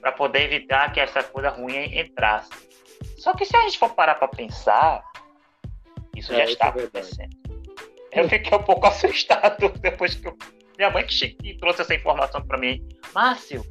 para 0.00 0.12
poder 0.12 0.44
evitar 0.44 0.92
que 0.92 1.00
essa 1.00 1.22
coisa 1.22 1.50
ruim 1.50 1.98
entrasse. 1.98 2.50
Só 3.18 3.34
que 3.34 3.44
se 3.44 3.56
a 3.56 3.62
gente 3.62 3.78
for 3.78 3.92
parar 3.94 4.14
para 4.14 4.28
pensar, 4.28 5.02
isso 6.16 6.32
É, 6.32 6.38
já 6.38 6.44
está 6.44 6.66
é 6.68 6.72
verdade. 6.72 6.98
acontecendo. 6.98 7.36
Eu 8.12 8.28
fiquei 8.28 8.56
um 8.56 8.62
pouco 8.62 8.86
assustado 8.88 9.68
depois 9.80 10.14
que 10.14 10.28
eu... 10.28 10.36
minha 10.76 10.90
mãe 10.90 11.04
que 11.04 11.56
trouxe 11.58 11.82
essa 11.82 11.94
informação 11.94 12.40
para 12.46 12.56
mim. 12.58 12.86
Márcio, 13.12 13.64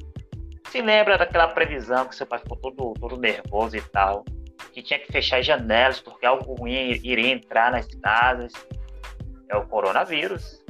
se 0.70 0.82
lembra 0.82 1.16
daquela 1.16 1.48
previsão 1.48 2.06
que 2.06 2.14
seu 2.14 2.26
pai 2.26 2.38
ficou 2.40 2.58
todo, 2.58 2.94
todo 3.00 3.16
nervoso 3.16 3.76
e 3.76 3.80
tal? 3.80 4.24
Que 4.72 4.82
tinha 4.82 4.98
que 4.98 5.10
fechar 5.10 5.38
as 5.40 5.46
janelas 5.46 6.00
porque 6.00 6.26
algo 6.26 6.54
ruim 6.54 6.74
iria 7.02 7.32
entrar 7.32 7.72
nas 7.72 7.86
casas. 8.02 8.52
É 9.48 9.56
o 9.56 9.66
coronavírus. 9.66 10.62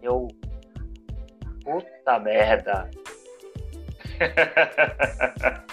Eu. 0.00 0.28
Puta 1.64 2.18
merda. 2.18 2.90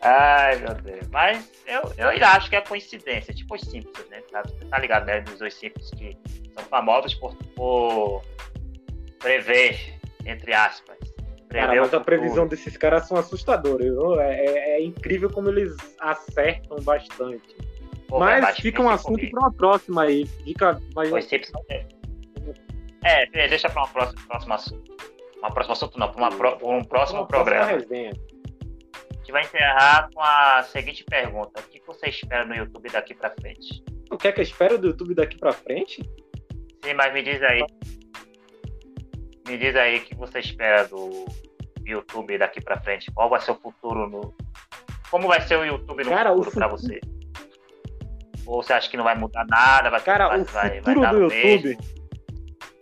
Ai, 0.00 0.56
meu 0.58 0.74
Deus. 0.74 1.06
Mas 1.10 1.50
eu, 1.66 1.80
eu 1.96 2.08
ainda 2.10 2.28
acho 2.28 2.50
que 2.50 2.56
é 2.56 2.60
coincidência. 2.60 3.32
Tipo 3.32 3.54
os 3.54 3.62
Simpsons, 3.62 4.06
né? 4.10 4.20
Tá, 4.30 4.42
você 4.42 4.64
tá 4.66 4.78
ligado, 4.78 5.06
né? 5.06 5.20
Dos 5.22 5.38
dois 5.38 5.54
Simpsons 5.54 5.90
que 5.92 6.16
são 6.52 6.62
famosos 6.64 7.14
por, 7.14 7.34
por 7.56 8.22
prever, 9.18 9.94
entre 10.26 10.52
aspas. 10.52 10.98
Cara, 11.48 11.68
prever 11.68 11.78
o 11.80 11.82
mas 11.84 11.94
a 11.94 12.00
previsão 12.00 12.46
desses 12.46 12.76
caras 12.76 13.08
são 13.08 13.16
assustadoras. 13.16 13.86
É, 14.18 14.44
é- 14.44 14.70
é 14.76 14.82
incrível 14.82 15.30
como 15.30 15.48
eles 15.48 15.74
acertam 16.00 16.76
bastante. 16.82 17.56
Pô, 18.06 18.18
mas 18.18 18.34
verdade, 18.34 18.60
fica 18.60 18.82
um 18.82 18.90
assunto 18.90 19.26
para 19.30 19.40
uma 19.40 19.52
próxima 19.54 20.02
aí. 20.02 20.26
Fica, 20.26 20.78
mas 20.94 21.10
Os 21.10 21.24
Simpsons. 21.24 21.64
É, 23.04 23.22
é, 23.44 23.48
deixa 23.48 23.68
para 23.68 23.82
uma 23.82 23.88
próxima, 23.88 24.22
próximo 24.26 24.54
assunto. 24.54 24.96
Uma 25.38 25.50
próximo 25.52 25.72
assunto, 25.74 25.98
não, 25.98 26.10
para 26.10 26.24
um 26.26 26.28
próximo 26.30 26.70
uma 26.74 26.84
próxima 26.84 27.26
programa. 27.26 27.66
resenha. 27.72 28.10
A 28.10 29.16
gente 29.18 29.32
vai 29.32 29.42
encerrar 29.42 30.08
com 30.14 30.20
a 30.20 30.62
seguinte 30.62 31.04
pergunta: 31.04 31.60
O 31.60 31.62
que 31.64 31.80
você 31.86 32.08
espera 32.08 32.44
no 32.44 32.54
YouTube 32.54 32.88
daqui 32.90 33.14
para 33.14 33.30
frente? 33.30 33.82
O 34.10 34.16
que 34.16 34.28
é 34.28 34.32
que 34.32 34.40
eu 34.40 34.44
espero 34.44 34.78
do 34.78 34.88
YouTube 34.88 35.14
daqui 35.14 35.38
pra 35.38 35.52
frente? 35.52 36.02
Sim, 36.84 36.94
mas 36.94 37.12
me 37.12 37.22
diz 37.22 37.42
aí. 37.42 37.64
Me 39.46 39.58
diz 39.58 39.76
aí 39.76 39.98
o 39.98 40.00
que 40.02 40.14
você 40.14 40.38
espera 40.40 40.86
do 40.88 41.26
YouTube 41.84 42.38
daqui 42.38 42.60
para 42.62 42.80
frente. 42.80 43.10
Qual 43.12 43.28
vai 43.28 43.40
ser 43.40 43.50
o 43.50 43.56
futuro 43.56 44.08
no. 44.08 44.34
Como 45.10 45.28
vai 45.28 45.40
ser 45.42 45.56
o 45.58 45.64
YouTube 45.64 46.04
no 46.04 46.10
Cara, 46.10 46.32
o 46.32 46.36
futuro 46.42 46.52
para 46.56 46.68
futuro- 46.70 46.88
você? 46.94 47.00
Ou 48.46 48.62
você 48.62 48.72
acha 48.72 48.90
que 48.90 48.96
não 48.96 49.04
vai 49.04 49.14
mudar 49.16 49.44
nada? 49.46 49.90
Vai, 49.90 50.00
Cara, 50.02 50.28
vai, 50.28 50.40
o 50.40 50.44
vai, 50.44 50.68
vai 50.70 50.78
futuro 50.80 51.00
dar 51.00 51.12
do 51.12 51.20
YouTube. 51.22 51.64
mesmo? 51.68 52.03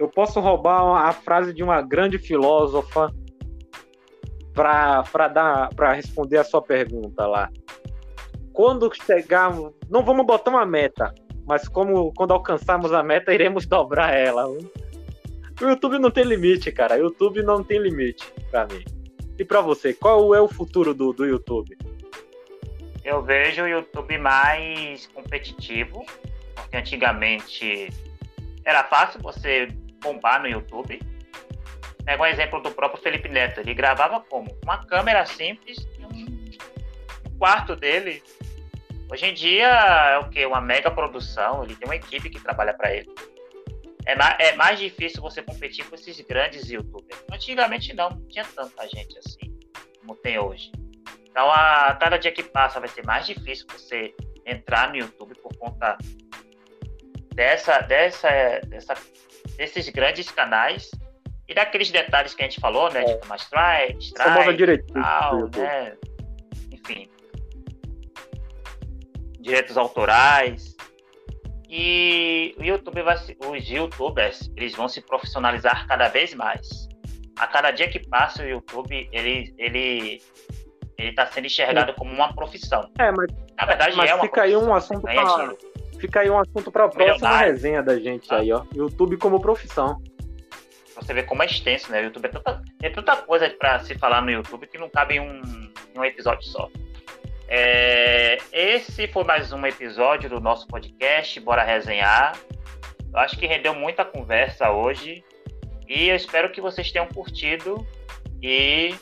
Eu 0.03 0.09
posso 0.09 0.41
roubar 0.41 1.07
a 1.07 1.13
frase 1.13 1.55
de 1.55 1.63
uma 1.63 1.81
grande 1.81 2.19
filósofa 2.19 3.15
para 4.53 5.29
dar 5.29 5.73
para 5.77 5.93
responder 5.93 6.39
a 6.39 6.45
sua 6.45 6.61
pergunta 6.61 7.25
lá. 7.25 7.49
Quando 8.53 8.91
chegarmos, 8.93 9.73
não 9.89 10.05
vamos 10.05 10.27
botar 10.27 10.51
uma 10.51 10.67
meta, 10.67 11.15
mas 11.47 11.69
como 11.69 12.13
quando 12.15 12.33
alcançarmos 12.33 12.93
a 12.93 13.01
meta, 13.01 13.33
iremos 13.33 13.65
dobrar 13.65 14.13
ela. 14.13 14.49
O 14.49 14.59
YouTube 15.61 16.01
não 16.01 16.11
tem 16.11 16.25
limite, 16.25 16.73
cara. 16.73 16.97
O 16.97 17.03
YouTube 17.03 17.41
não 17.45 17.63
tem 17.63 17.79
limite 17.79 18.27
para 18.51 18.67
mim. 18.67 18.83
E 19.39 19.45
para 19.45 19.61
você, 19.61 19.95
qual 19.95 20.35
é 20.35 20.41
o 20.41 20.49
futuro 20.49 20.93
do, 20.93 21.13
do 21.13 21.25
YouTube? 21.25 21.79
Eu 23.05 23.23
vejo 23.23 23.63
o 23.63 23.69
YouTube 23.69 24.19
mais 24.19 25.07
competitivo, 25.07 26.05
porque 26.57 26.77
antigamente 26.77 27.89
era 28.65 28.83
fácil 28.83 29.21
você 29.21 29.69
bombar 30.03 30.41
no 30.41 30.49
YouTube. 30.49 31.01
Pega 32.05 32.23
um 32.23 32.27
exemplo 32.27 32.61
do 32.61 32.71
próprio 32.71 33.03
Felipe 33.03 33.29
Neto. 33.29 33.61
Ele 33.61 33.75
gravava 33.75 34.21
como? 34.21 34.57
Uma 34.63 34.85
câmera 34.85 35.25
simples 35.25 35.79
e 35.99 36.05
um 36.05 37.39
quarto 37.39 37.77
dele. 37.77 38.23
Hoje 39.11 39.27
em 39.27 39.35
dia 39.35 39.69
é 39.69 40.19
o 40.19 40.29
que? 40.29 40.45
Uma 40.45 40.61
mega 40.61 40.91
produção. 40.91 41.65
Ele 41.65 41.77
tem 41.77 41.87
uma 41.87 41.97
equipe 41.97 42.29
que 42.29 42.41
trabalha 42.41 42.75
para 42.75 42.95
ele. 42.95 43.09
É 44.05 44.17
mais, 44.17 44.37
é 44.41 44.57
mais 44.57 44.79
difícil 44.79 45.23
você 45.23 45.43
competir 45.43 45.85
com 45.89 45.95
esses 45.95 46.21
grandes 46.23 46.69
youtubers. 46.69 47.25
Antigamente 47.33 47.95
não, 47.95 48.11
não 48.11 48.27
tinha 48.27 48.45
tanta 48.45 48.89
gente 48.89 49.17
assim 49.19 49.53
como 50.01 50.17
tem 50.17 50.39
hoje. 50.39 50.73
Então, 51.31 51.51
a 51.51 51.95
cada 51.95 52.19
dia 52.19 52.33
que 52.33 52.43
passa 52.43 52.79
vai 52.79 52.89
ser 52.89 53.07
mais 53.07 53.25
difícil 53.25 53.67
você 53.69 54.15
entrar 54.45 54.91
no 54.91 54.97
YouTube 54.97 55.35
por 55.37 55.57
conta 55.57 55.97
dessa, 57.35 57.81
dessa, 57.81 58.29
dessa, 58.67 58.95
desses 59.57 59.89
grandes 59.89 60.31
canais 60.31 60.91
e 61.49 61.55
daqueles 61.55 61.91
detalhes 61.91 62.35
que 62.35 62.43
a 62.43 62.47
gente 62.47 62.61
falou, 62.61 62.91
né? 62.93 63.05
De 63.05 63.17
tomar 63.21 63.37
strike, 63.37 64.13
Famosa 64.17 64.51
strike, 64.53 64.93
tal, 64.93 65.49
né? 65.57 65.97
Enfim. 66.71 67.09
Direitos 69.41 69.77
autorais. 69.77 70.77
E 71.69 72.55
o 72.59 72.63
YouTube 72.65 73.03
vai 73.03 73.17
se, 73.17 73.37
os 73.47 73.69
youtubers, 73.69 74.51
eles 74.57 74.75
vão 74.75 74.89
se 74.89 75.01
profissionalizar 75.01 75.87
cada 75.87 76.09
vez 76.09 76.35
mais. 76.35 76.89
A 77.39 77.47
cada 77.47 77.71
dia 77.71 77.89
que 77.89 77.99
passa 78.09 78.43
o 78.43 78.47
YouTube, 78.47 79.09
ele 79.11 79.55
ele 79.57 80.23
ele 80.99 81.09
está 81.11 81.27
sendo 81.27 81.47
enxergado 81.47 81.95
como 81.95 82.13
uma 82.13 82.33
profissão. 82.35 82.89
É, 82.99 83.11
mas 83.11 83.33
Na 83.59 83.67
verdade, 83.67 83.97
Mas 83.97 84.11
é 84.11 84.15
uma 84.15 84.23
fica 84.25 84.43
aí 84.43 84.55
um 84.55 84.67
profissão, 84.67 84.97
assunto 84.99 85.03
pra- 85.03 85.25
dinheiro. 85.25 85.59
Fica 86.03 86.21
aí 86.21 86.29
um 86.29 86.37
assunto 86.39 86.71
para 86.73 86.85
a 86.85 86.89
próxima 86.89 87.15
Milionário. 87.15 87.53
resenha 87.53 87.83
da 87.83 87.97
gente 87.99 88.33
aí, 88.35 88.53
ó. 88.53 88.65
YouTube 88.75 89.17
como 89.17 89.41
profissão. 89.41 90.03
Você 90.97 91.15
vê 91.15 91.23
como 91.23 91.43
é 91.43 91.47
extenso, 91.47 91.91
né? 91.93 92.01
O 92.01 92.05
YouTube 92.07 92.27
é 92.27 92.29
tanta, 92.29 92.63
é 92.83 92.91
tanta 92.91 93.17
coisa 93.17 93.49
para 93.51 93.79
se 93.81 93.97
falar 93.97 94.21
no 94.21 94.31
YouTube 94.31 94.67
que 94.67 94.77
não 94.79 94.91
cabe 94.91 95.15
em 95.15 95.21
um, 95.21 95.41
em 95.95 95.99
um 95.99 96.05
episódio 96.05 96.43
só. 96.45 96.69
É, 97.49 98.39
esse 98.53 99.07
foi 99.09 99.23
mais 99.25 99.53
um 99.53 99.65
episódio 99.65 100.29
do 100.29 100.41
nosso 100.41 100.67
podcast, 100.67 101.39
Bora 101.41 101.63
Resenhar. 101.63 102.37
Eu 103.13 103.19
acho 103.21 103.39
que 103.39 103.47
rendeu 103.47 103.75
muita 103.75 104.05
conversa 104.05 104.71
hoje 104.71 105.23
e 105.89 106.09
eu 106.09 106.17
espero 106.17 106.51
que 106.51 106.61
vocês 106.61 106.91
tenham 106.91 107.07
curtido 107.09 107.87
e 108.43 108.95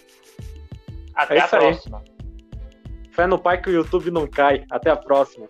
até 1.15 1.37
É 1.39 1.41
a 1.41 1.45
isso 1.47 1.57
aí. 1.57 1.61
próxima. 1.63 2.05
Fé 3.13 3.27
no 3.27 3.39
pai 3.39 3.61
que 3.61 3.71
o 3.71 3.73
YouTube 3.73 4.11
não 4.11 4.27
cai. 4.27 4.65
Até 4.71 4.91
a 4.91 4.97
próxima. 4.97 5.47